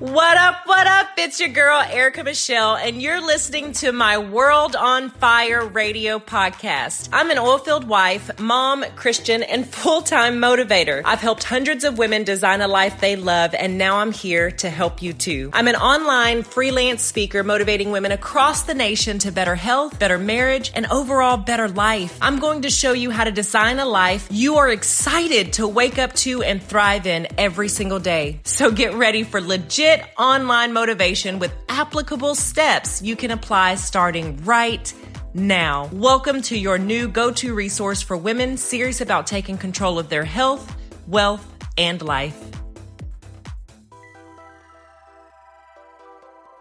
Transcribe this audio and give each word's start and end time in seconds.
What 0.00 0.36
up, 0.36 0.62
what 0.66 0.88
up? 0.88 1.10
It's 1.18 1.38
your 1.38 1.50
girl, 1.50 1.80
Erica 1.80 2.24
Michelle, 2.24 2.74
and 2.74 3.00
you're 3.00 3.24
listening 3.24 3.70
to 3.74 3.92
my 3.92 4.18
World 4.18 4.74
on 4.74 5.08
Fire 5.08 5.64
radio 5.64 6.18
podcast. 6.18 7.10
I'm 7.12 7.30
an 7.30 7.36
oilfield 7.36 7.84
wife, 7.84 8.40
mom, 8.40 8.84
Christian, 8.96 9.44
and 9.44 9.64
full 9.72 10.02
time 10.02 10.38
motivator. 10.40 11.00
I've 11.04 11.20
helped 11.20 11.44
hundreds 11.44 11.84
of 11.84 11.96
women 11.96 12.24
design 12.24 12.60
a 12.60 12.66
life 12.66 13.00
they 13.00 13.14
love, 13.14 13.54
and 13.54 13.78
now 13.78 13.98
I'm 13.98 14.10
here 14.10 14.50
to 14.50 14.68
help 14.68 15.00
you 15.00 15.12
too. 15.12 15.50
I'm 15.52 15.68
an 15.68 15.76
online 15.76 16.42
freelance 16.42 17.04
speaker 17.04 17.44
motivating 17.44 17.92
women 17.92 18.10
across 18.10 18.64
the 18.64 18.74
nation 18.74 19.20
to 19.20 19.30
better 19.30 19.54
health, 19.54 20.00
better 20.00 20.18
marriage, 20.18 20.72
and 20.74 20.86
overall 20.86 21.36
better 21.36 21.68
life. 21.68 22.18
I'm 22.20 22.40
going 22.40 22.62
to 22.62 22.70
show 22.70 22.94
you 22.94 23.12
how 23.12 23.22
to 23.22 23.30
design 23.30 23.78
a 23.78 23.86
life 23.86 24.26
you 24.28 24.56
are 24.56 24.70
excited 24.70 25.52
to 25.54 25.68
wake 25.68 26.00
up 26.00 26.14
to 26.14 26.42
and 26.42 26.60
thrive 26.60 27.06
in 27.06 27.28
every 27.38 27.68
single 27.68 28.00
day. 28.00 28.40
So 28.42 28.72
get 28.72 28.94
ready 28.94 29.22
for 29.22 29.40
legit 29.40 29.83
legit 29.84 30.06
online 30.16 30.72
motivation 30.72 31.38
with 31.38 31.52
applicable 31.68 32.34
steps 32.34 33.02
you 33.02 33.14
can 33.14 33.30
apply 33.30 33.74
starting 33.74 34.42
right 34.44 34.94
now. 35.34 35.90
Welcome 35.92 36.40
to 36.42 36.58
your 36.58 36.78
new 36.78 37.06
go 37.06 37.30
to 37.32 37.54
resource 37.54 38.00
for 38.00 38.16
women 38.16 38.56
serious 38.56 39.02
about 39.02 39.26
taking 39.26 39.58
control 39.58 39.98
of 39.98 40.08
their 40.08 40.24
health, 40.24 40.74
wealth, 41.06 41.46
and 41.76 42.00
life. 42.00 42.38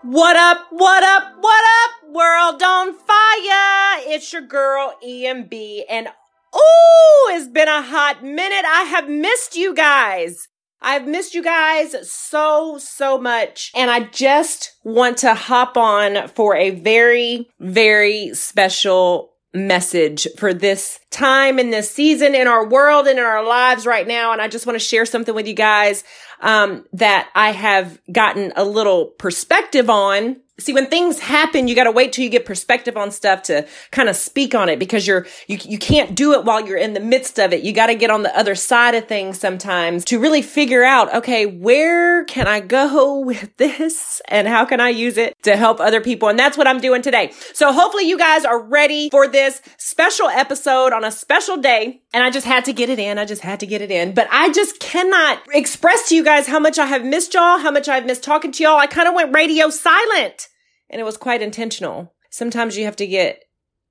What 0.01 0.35
up, 0.35 0.67
what 0.71 1.03
up, 1.03 1.35
what 1.39 1.63
up, 1.85 2.13
world 2.13 2.61
on 2.61 2.93
fire? 2.93 4.13
It's 4.13 4.33
your 4.33 4.41
girl 4.41 4.95
EMB, 5.01 5.83
and 5.89 6.09
oh, 6.51 7.31
it's 7.33 7.47
been 7.47 7.69
a 7.69 7.81
hot 7.81 8.21
minute. 8.21 8.65
I 8.65 8.83
have 8.83 9.07
missed 9.07 9.55
you 9.55 9.73
guys. 9.73 10.49
I've 10.83 11.07
missed 11.07 11.33
you 11.33 11.41
guys 11.41 11.95
so, 12.11 12.77
so 12.77 13.17
much. 13.17 13.71
And 13.75 13.89
I 13.89 14.01
just 14.01 14.75
want 14.83 15.17
to 15.19 15.33
hop 15.33 15.77
on 15.77 16.27
for 16.27 16.55
a 16.55 16.71
very, 16.71 17.49
very 17.59 18.33
special 18.33 19.31
message 19.53 20.27
for 20.37 20.53
this 20.53 20.99
time 21.11 21.59
in 21.59 21.69
this 21.69 21.91
season 21.91 22.33
in 22.33 22.47
our 22.47 22.67
world 22.67 23.07
and 23.07 23.19
in 23.19 23.25
our 23.25 23.45
lives 23.45 23.85
right 23.85 24.07
now. 24.07 24.33
And 24.33 24.41
I 24.41 24.47
just 24.47 24.65
want 24.65 24.75
to 24.75 24.83
share 24.83 25.05
something 25.05 25.33
with 25.33 25.47
you 25.47 25.53
guys, 25.53 26.03
um, 26.41 26.85
that 26.93 27.29
I 27.35 27.51
have 27.51 27.99
gotten 28.11 28.51
a 28.55 28.65
little 28.65 29.05
perspective 29.05 29.89
on 29.89 30.37
See, 30.59 30.71
when 30.71 30.85
things 30.85 31.17
happen, 31.17 31.67
you 31.67 31.73
got 31.73 31.85
to 31.85 31.91
wait 31.91 32.13
till 32.13 32.23
you 32.23 32.29
get 32.29 32.45
perspective 32.45 32.95
on 32.95 33.09
stuff 33.09 33.41
to 33.43 33.67
kind 33.89 34.07
of 34.07 34.15
speak 34.15 34.53
on 34.53 34.69
it 34.69 34.77
because 34.77 35.07
you're, 35.07 35.25
you, 35.47 35.57
you 35.63 35.79
can't 35.79 36.13
do 36.13 36.33
it 36.33 36.45
while 36.45 36.63
you're 36.63 36.77
in 36.77 36.93
the 36.93 36.99
midst 36.99 37.39
of 37.39 37.53
it. 37.53 37.63
You 37.63 37.73
got 37.73 37.87
to 37.87 37.95
get 37.95 38.11
on 38.11 38.21
the 38.21 38.37
other 38.37 38.53
side 38.53 38.93
of 38.93 39.07
things 39.07 39.39
sometimes 39.39 40.05
to 40.05 40.19
really 40.19 40.43
figure 40.43 40.83
out, 40.83 41.11
okay, 41.11 41.47
where 41.47 42.23
can 42.25 42.45
I 42.45 42.59
go 42.59 43.19
with 43.25 43.57
this 43.57 44.21
and 44.27 44.47
how 44.47 44.63
can 44.63 44.79
I 44.79 44.89
use 44.89 45.17
it 45.17 45.35
to 45.41 45.55
help 45.55 45.79
other 45.79 46.01
people? 46.01 46.29
And 46.29 46.37
that's 46.37 46.55
what 46.55 46.67
I'm 46.67 46.79
doing 46.79 47.01
today. 47.01 47.31
So 47.55 47.73
hopefully 47.73 48.07
you 48.07 48.19
guys 48.19 48.45
are 48.45 48.61
ready 48.61 49.09
for 49.09 49.27
this 49.27 49.59
special 49.79 50.27
episode 50.27 50.93
on 50.93 51.03
a 51.03 51.09
special 51.09 51.57
day. 51.57 52.03
And 52.13 52.23
I 52.23 52.29
just 52.29 52.45
had 52.45 52.65
to 52.65 52.73
get 52.73 52.91
it 52.91 52.99
in. 52.99 53.17
I 53.17 53.25
just 53.25 53.41
had 53.41 53.59
to 53.61 53.65
get 53.65 53.81
it 53.81 53.89
in, 53.89 54.13
but 54.13 54.27
I 54.31 54.51
just 54.51 54.79
cannot 54.79 55.41
express 55.51 56.09
to 56.09 56.15
you 56.15 56.23
guys 56.23 56.45
how 56.45 56.59
much 56.59 56.77
I 56.77 56.85
have 56.85 57.03
missed 57.03 57.33
y'all, 57.33 57.57
how 57.57 57.71
much 57.71 57.89
I've 57.89 58.05
missed 58.05 58.23
talking 58.23 58.51
to 58.51 58.63
y'all. 58.63 58.77
I 58.77 58.85
kind 58.85 59.07
of 59.07 59.15
went 59.15 59.33
radio 59.33 59.71
silent 59.71 60.49
and 60.93 61.01
it 61.01 61.05
was 61.05 61.17
quite 61.17 61.41
intentional. 61.41 62.13
Sometimes 62.29 62.77
you 62.77 62.85
have 62.85 62.95
to 62.97 63.07
get 63.07 63.43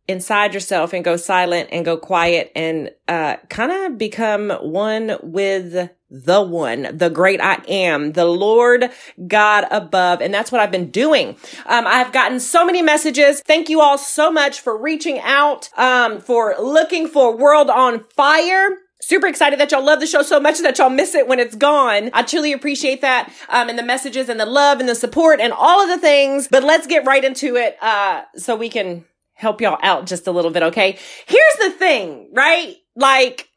inside 0.08 0.55
yourself 0.55 0.92
and 0.92 1.05
go 1.05 1.17
silent 1.17 1.69
and 1.72 1.84
go 1.84 1.97
quiet 1.97 2.50
and 2.56 2.91
uh, 3.09 3.36
kind 3.48 3.70
of 3.72 3.98
become 3.98 4.50
one 4.50 5.17
with 5.22 5.91
the 6.11 6.42
one, 6.42 6.89
the 6.97 7.09
great 7.09 7.41
I 7.41 7.62
am, 7.69 8.12
the 8.12 8.27
Lord 8.27 8.91
God 9.27 9.67
above. 9.70 10.20
And 10.20 10.33
that's 10.33 10.53
what 10.53 10.61
I've 10.61 10.70
been 10.70 10.91
doing. 10.91 11.31
Um, 11.67 11.86
I've 11.86 12.12
gotten 12.12 12.39
so 12.39 12.67
many 12.67 12.83
messages. 12.83 13.41
Thank 13.41 13.69
you 13.69 13.81
all 13.81 13.97
so 13.97 14.31
much 14.31 14.60
for 14.60 14.77
reaching 14.77 15.21
out, 15.21 15.71
um, 15.78 16.21
for 16.21 16.54
looking 16.60 17.09
for 17.09 17.37
World 17.37 17.71
on 17.71 18.04
Fire. 18.04 18.78
Super 19.03 19.27
excited 19.27 19.59
that 19.59 19.73
y'all 19.73 19.85
love 19.85 19.99
the 19.99 20.07
show 20.07 20.23
so 20.23 20.39
much 20.39 20.61
that 20.61 20.79
y'all 20.79 20.89
miss 20.89 21.17
it 21.17 21.27
when 21.27 21.41
it's 21.41 21.57
gone. 21.57 22.11
I 22.13 22.23
truly 22.23 22.53
appreciate 22.53 23.01
that. 23.01 23.33
Um, 23.49 23.69
and 23.69 23.77
the 23.77 23.83
messages 23.83 24.29
and 24.29 24.39
the 24.39 24.47
love 24.47 24.79
and 24.79 24.89
the 24.89 24.95
support 24.95 25.41
and 25.41 25.53
all 25.53 25.83
of 25.83 25.89
the 25.89 25.99
things. 25.99 26.47
But 26.49 26.63
let's 26.63 26.87
get 26.87 27.05
right 27.05 27.25
into 27.25 27.57
it, 27.57 27.77
uh, 27.83 28.23
so 28.37 28.55
we 28.55 28.69
can 28.69 29.05
help 29.35 29.61
y'all 29.61 29.79
out 29.83 30.07
just 30.07 30.29
a 30.29 30.31
little 30.31 30.53
bit. 30.53 30.63
Okay. 30.63 30.99
Here's 31.27 31.57
the 31.59 31.71
thing, 31.71 32.29
right? 32.33 32.77
Like 32.95 33.49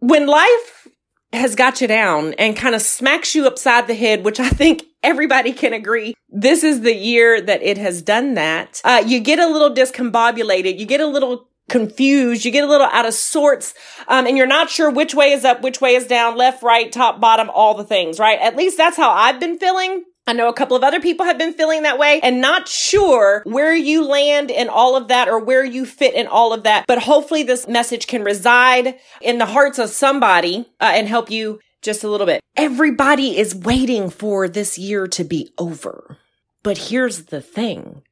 when 0.00 0.26
life 0.26 0.88
has 1.32 1.54
got 1.54 1.80
you 1.80 1.86
down 1.86 2.34
and 2.34 2.56
kind 2.56 2.74
of 2.74 2.82
smacks 2.82 3.34
you 3.34 3.46
upside 3.46 3.86
the 3.86 3.94
head, 3.94 4.24
which 4.24 4.40
I 4.40 4.48
think 4.48 4.82
everybody 5.02 5.52
can 5.52 5.72
agree. 5.72 6.14
This 6.28 6.64
is 6.64 6.80
the 6.80 6.94
year 6.94 7.40
that 7.40 7.62
it 7.62 7.78
has 7.78 8.02
done 8.02 8.34
that. 8.34 8.80
Uh, 8.84 9.02
you 9.06 9.20
get 9.20 9.38
a 9.38 9.46
little 9.46 9.72
discombobulated. 9.72 10.78
You 10.78 10.86
get 10.86 11.00
a 11.00 11.06
little 11.06 11.47
confused. 11.68 12.44
You 12.44 12.50
get 12.50 12.64
a 12.64 12.68
little 12.68 12.88
out 12.88 13.06
of 13.06 13.14
sorts. 13.14 13.74
Um, 14.06 14.26
and 14.26 14.36
you're 14.36 14.46
not 14.46 14.70
sure 14.70 14.90
which 14.90 15.14
way 15.14 15.32
is 15.32 15.44
up, 15.44 15.62
which 15.62 15.80
way 15.80 15.94
is 15.94 16.06
down, 16.06 16.36
left, 16.36 16.62
right, 16.62 16.90
top, 16.90 17.20
bottom, 17.20 17.50
all 17.50 17.74
the 17.74 17.84
things, 17.84 18.18
right? 18.18 18.38
At 18.40 18.56
least 18.56 18.76
that's 18.76 18.96
how 18.96 19.10
I've 19.10 19.40
been 19.40 19.58
feeling. 19.58 20.04
I 20.28 20.34
know 20.34 20.50
a 20.50 20.54
couple 20.54 20.76
of 20.76 20.84
other 20.84 21.00
people 21.00 21.24
have 21.24 21.38
been 21.38 21.54
feeling 21.54 21.84
that 21.84 21.98
way 21.98 22.20
and 22.20 22.42
not 22.42 22.68
sure 22.68 23.42
where 23.46 23.74
you 23.74 24.06
land 24.06 24.50
in 24.50 24.68
all 24.68 24.94
of 24.94 25.08
that 25.08 25.26
or 25.26 25.38
where 25.38 25.64
you 25.64 25.86
fit 25.86 26.12
in 26.12 26.26
all 26.26 26.52
of 26.52 26.64
that. 26.64 26.84
But 26.86 26.98
hopefully 26.98 27.44
this 27.44 27.66
message 27.66 28.06
can 28.06 28.22
reside 28.22 28.96
in 29.22 29.38
the 29.38 29.46
hearts 29.46 29.78
of 29.78 29.88
somebody 29.88 30.66
uh, 30.80 30.92
and 30.94 31.08
help 31.08 31.30
you 31.30 31.60
just 31.80 32.04
a 32.04 32.10
little 32.10 32.26
bit. 32.26 32.42
Everybody 32.58 33.38
is 33.38 33.54
waiting 33.54 34.10
for 34.10 34.48
this 34.48 34.76
year 34.76 35.06
to 35.06 35.24
be 35.24 35.50
over. 35.56 36.18
But 36.62 36.76
here's 36.76 37.26
the 37.26 37.40
thing. 37.40 38.02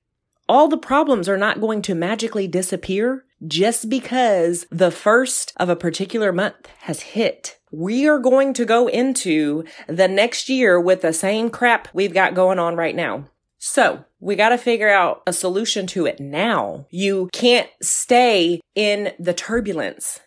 All 0.49 0.69
the 0.69 0.79
problems 0.79 1.29
are 1.29 1.37
not 1.37 1.61
going 1.61 1.83
to 1.83 1.95
magically 1.95 2.49
disappear 2.49 3.26
just 3.47 3.89
because 3.89 4.67
the 4.71 4.91
first 4.91 5.53
of 5.57 5.69
a 5.69 5.77
particular 5.77 6.33
month 6.33 6.69
has 6.81 7.01
hit. 7.01 7.59
We 7.71 8.09
are 8.09 8.19
going 8.19 8.55
to 8.55 8.65
go 8.65 8.87
into 8.87 9.65
the 9.87 10.09
next 10.09 10.49
year 10.49 10.81
with 10.81 11.03
the 11.03 11.13
same 11.13 11.51
crap 11.51 11.89
we've 11.93 12.15
got 12.15 12.35
going 12.35 12.59
on 12.59 12.77
right 12.77 12.95
now. 12.95 13.29
So 13.59 14.05
we 14.21 14.37
got 14.37 14.51
to 14.51 14.59
figure 14.59 14.89
out 14.89 15.23
a 15.27 15.33
solution 15.33 15.87
to 15.89 16.07
it 16.07 16.21
now. 16.21 16.87
You 16.91 17.29
can't 17.33 17.69
stay 17.83 18.61
in 18.75 19.13
the 19.19 19.35
turbulence. 19.35 20.21